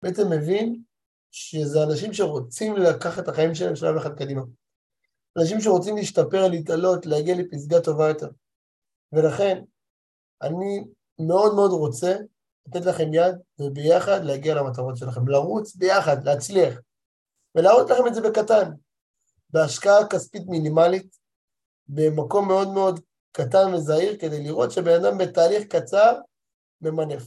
[0.02, 0.82] בעצם מבין
[1.30, 4.42] שזה אנשים שרוצים לקחת את החיים שלהם שלב אחד קדימה.
[5.38, 8.28] אנשים שרוצים להשתפר, להתעלות, להגיע לפסגה טובה יותר.
[9.12, 9.64] ולכן,
[10.42, 10.84] אני
[11.26, 12.16] מאוד מאוד רוצה
[12.68, 16.74] לתת לכם יד וביחד להגיע למטרות שלכם, לרוץ ביחד, להצליח,
[17.54, 18.70] ולהראות לכם את זה בקטן,
[19.50, 21.16] בהשקעה כספית מינימלית,
[21.88, 23.00] במקום מאוד מאוד
[23.32, 26.20] קטן וזהיר, כדי לראות שבן אדם בתהליך קצר
[26.80, 27.22] ממנף.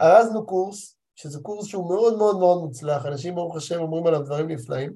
[0.00, 4.50] ארזנו קורס, שזה קורס שהוא מאוד מאוד מאוד מוצלח, אנשים ברוך השם אומרים עליו דברים
[4.50, 4.92] נפלאים,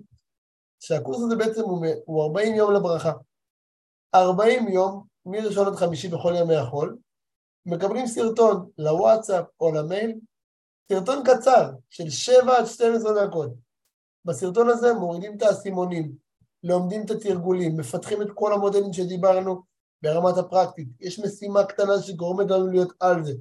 [0.80, 3.12] שהקורס הזה בעצם הוא, הוא 40 יום לברכה.
[4.14, 6.96] 40 יום, מראשון עד חמישי בכל ימי החול,
[7.66, 10.18] מקבלים סרטון לוואטסאפ או למייל,
[10.92, 13.50] סרטון קצר של 7 עד 12 דקות.
[14.24, 16.12] בסרטון הזה מורידים את האסימונים,
[16.62, 19.62] לומדים את התרגולים, מפתחים את כל המודלים שדיברנו
[20.02, 20.88] ברמת הפרקטית.
[21.00, 23.32] יש משימה קטנה שגורמת לנו להיות על זה.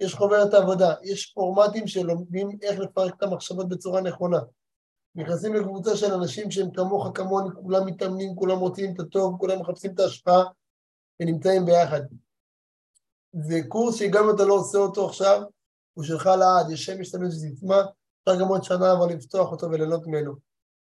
[0.00, 4.38] יש חוברת עבודה, יש פורמטים שלומדים איך לפרק את המחשבות בצורה נכונה.
[5.14, 9.94] נכנסים לקבוצה של אנשים שהם כמוך, כמוני, כולם מתאמנים, כולם רוצים את הטוב, כולם מחפשים
[9.94, 10.44] את ההשפעה
[11.20, 12.00] ונמצאים ביחד.
[13.42, 15.42] זה קורס שגם אם אתה לא עושה אותו עכשיו,
[15.94, 17.82] הוא שלך לעד, יש שם משתמש בסיסמה,
[18.22, 20.32] אפשר גם עוד שנה אבל לפתוח אותו וליהנות ממנו.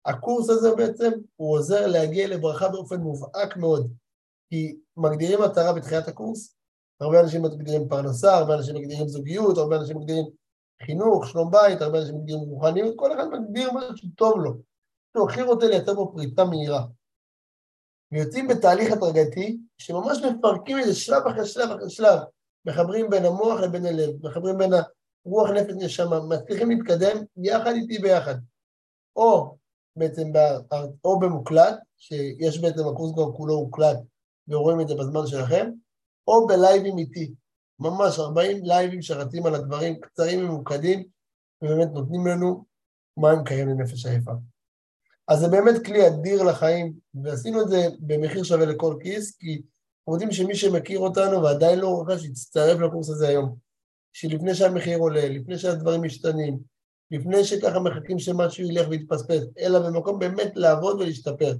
[0.07, 3.93] הקורס הזה בעצם, הוא עוזר להגיע לברכה באופן מובהק מאוד,
[4.51, 6.55] כי מגדירים מטרה בתחילת הקורס,
[7.01, 10.24] הרבה אנשים מגדירים פרנסה, הרבה אנשים מגדירים זוגיות, הרבה אנשים מגדירים
[10.82, 14.55] חינוך, שלום בית, הרבה אנשים מגדירים רוחניות, כל אחד מגדיר משהו טוב לו.
[15.16, 16.84] הוא הכי רוצה לייצר בו פריטה מהירה.
[18.12, 22.18] ויוצאים בתהליך הדרגתי, שממש מפרקים את זה שלב אחרי שלב אחרי שלב,
[22.64, 28.34] מחברים בין המוח לבין הלב, מחברים בין הרוח נפש נשמה, מצליחים להתקדם יחד איתי ביחד.
[29.16, 29.56] או
[29.96, 30.32] בעצם,
[31.04, 33.98] או במוקלט, שיש בעצם הקורס כבר כולו הוקלט
[34.48, 35.70] ורואים את זה בזמן שלכם,
[36.28, 37.34] או בלייבים איתי,
[37.78, 41.04] ממש 40 לייבים שרצים על הדברים קצרים וממוקדים,
[41.62, 42.64] ובאמת נותנים לנו
[43.16, 44.32] מים קיים לנפש היפה.
[45.28, 46.92] אז זה באמת כלי אדיר לחיים,
[47.24, 49.62] ועשינו את זה במחיר שווה לכל כיס, כי
[49.98, 53.56] אנחנו יודעים שמי שמכיר אותנו ועדיין לא רכש, יצטרף לקורס הזה היום.
[54.12, 56.58] שלפני שהמחיר עולה, לפני שהדברים משתנים,
[57.10, 61.54] לפני שככה מחכים שמשהו ילך ויתפספס, אלא במקום באמת לעבוד ולהשתפר.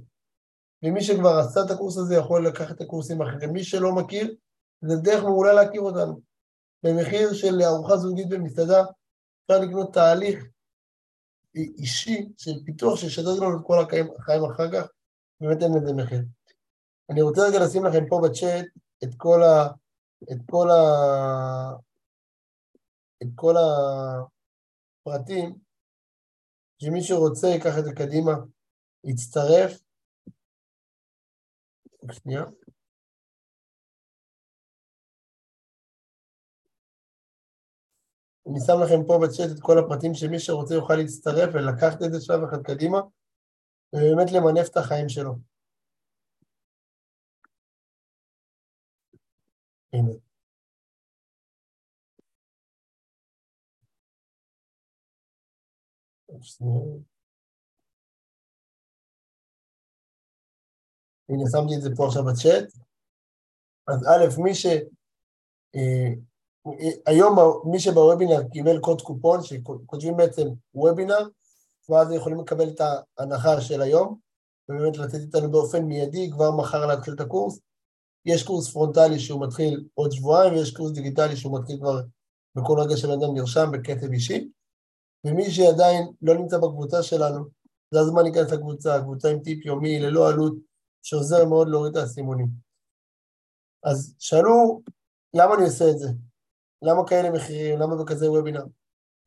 [0.83, 3.53] ומי שכבר עשה את הקורס הזה יכול לקחת את הקורסים האחרים.
[3.53, 4.35] מי שלא מכיר,
[4.81, 6.21] זה דרך מעולה להכיר אותנו.
[6.83, 8.83] במחיר של ארוחה זוגית במסעדה,
[9.45, 10.43] אפשר לקנות תהליך
[11.55, 14.87] אישי של פיתוח שישדרג לנו את כל החיים, החיים אחר כך,
[15.41, 16.21] באמת אין לזה מחיר.
[17.09, 18.65] אני רוצה רגע לשים לכם פה בצ'אט
[19.03, 19.67] את כל ה...
[20.31, 20.81] את כל ה...
[23.23, 23.53] את כל
[25.05, 25.55] הפרטים,
[26.81, 28.31] שמי שרוצה ייקח את זה קדימה,
[29.03, 29.81] יצטרף.
[32.11, 32.43] שנייה.
[38.49, 42.21] אני שם לכם פה בצ'אט את כל הפרטים שמי שרוצה יוכל להצטרף ולקחת את זה
[42.21, 42.97] שלב אחד קדימה,
[43.93, 45.35] ובאמת למנף את החיים שלו.
[49.93, 50.11] הנה.
[61.29, 62.73] הנה, שמתי את זה פה עכשיו בצ'אט.
[63.87, 64.65] אז א', מי ש...
[67.05, 67.35] היום
[67.65, 71.27] מי שבוובינר קיבל קוד קופון, שכותבים בעצם וובינר,
[71.89, 72.81] ואז יכולים לקבל את
[73.17, 74.19] ההנחה של היום,
[74.69, 77.59] ובאמת לתת איתנו באופן מיידי, כבר מחר להתחיל את הקורס.
[78.25, 82.01] יש קורס פרונטלי שהוא מתחיל עוד שבועיים, ויש קורס דיגיטלי שהוא מתחיל כבר
[82.55, 84.49] בכל רגע שבן אדם נרשם בכתב אישי.
[85.25, 87.45] ומי שעדיין לא נמצא בקבוצה שלנו,
[87.91, 90.53] זה הזמן להיכנס לקבוצה, קבוצה עם טיפ יומי, ללא עלות,
[91.03, 92.47] שעוזר מאוד להוריד את האסימונים.
[93.83, 94.81] אז שאלו,
[95.33, 96.07] למה אני עושה את זה?
[96.81, 97.79] למה כאלה מחירים?
[97.79, 98.63] למה בכזה וובינר?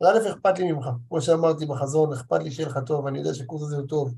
[0.04, 0.86] א', אכפת לי ממך.
[1.08, 4.14] כמו שאמרתי בחזון, אכפת לי שיהיה לך טוב, אני יודע שהקורס הזה הוא טוב.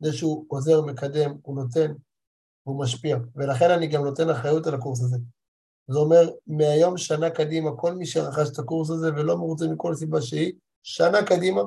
[0.00, 1.92] יודע שהוא עוזר, מקדם, הוא נותן,
[2.62, 3.16] הוא משפיע.
[3.36, 5.16] ולכן אני גם נותן אחריות על הקורס הזה.
[5.88, 10.22] זה אומר, מהיום שנה קדימה, כל מי שרכש את הקורס הזה ולא מרוצה מכל סיבה
[10.22, 10.52] שהיא,
[10.82, 11.62] שנה קדימה,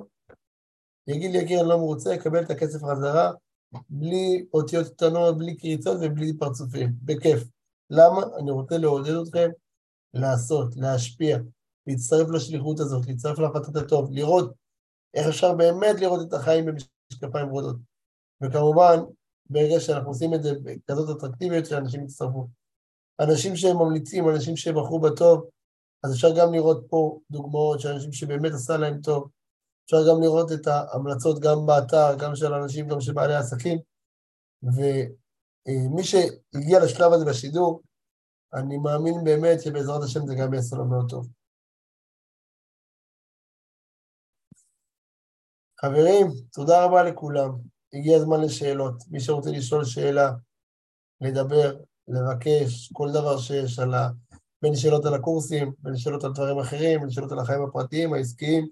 [1.07, 3.31] יגיד לי, יקיר, אני לא מרוצה, יקבל את הכסף חזרה,
[3.89, 7.43] בלי אותיות קטנות, בלי קריצות ובלי פרצופים, בכיף.
[7.89, 8.21] למה?
[8.39, 9.49] אני רוצה לעודד אתכם
[10.13, 11.37] לעשות, להשפיע,
[11.87, 14.53] להצטרף לשליחות הזאת, להצטרף להפצת הטוב, לראות
[15.13, 17.75] איך אפשר באמת לראות את החיים במשקפיים ורודות.
[18.41, 18.97] וכמובן,
[19.49, 22.47] ברגע שאנחנו עושים את זה בכזאת אטרקטיביות, שאנשים יצטרפו.
[23.19, 25.49] אנשים שהם ממליצים, אנשים שבחרו בטוב,
[26.03, 29.29] אז אפשר גם לראות פה דוגמאות של אנשים שבאמת עשה להם טוב.
[29.85, 33.79] אפשר גם לראות את ההמלצות גם באתר, גם של אנשים, גם של בעלי עסקים.
[34.63, 37.81] ומי שהגיע לשלב הזה בשידור,
[38.53, 41.27] אני מאמין באמת שבעזרת השם זה גם יעשה לו מאוד טוב.
[45.81, 47.49] חברים, תודה רבה לכולם.
[47.93, 49.03] הגיע הזמן לשאלות.
[49.11, 50.31] מי שרוצה לשאול שאלה,
[51.21, 51.77] לדבר,
[52.07, 54.09] לבקש, כל דבר שיש על ה...
[54.61, 58.67] בין שאלות על הקורסים, בין שאלות על דברים אחרים, בין שאלות על החיים הפרטיים, העסקיים,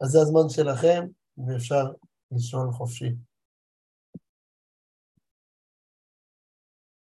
[0.00, 1.06] אז זה הזמן שלכם,
[1.46, 1.84] ואפשר
[2.30, 3.27] לשאול חופשי.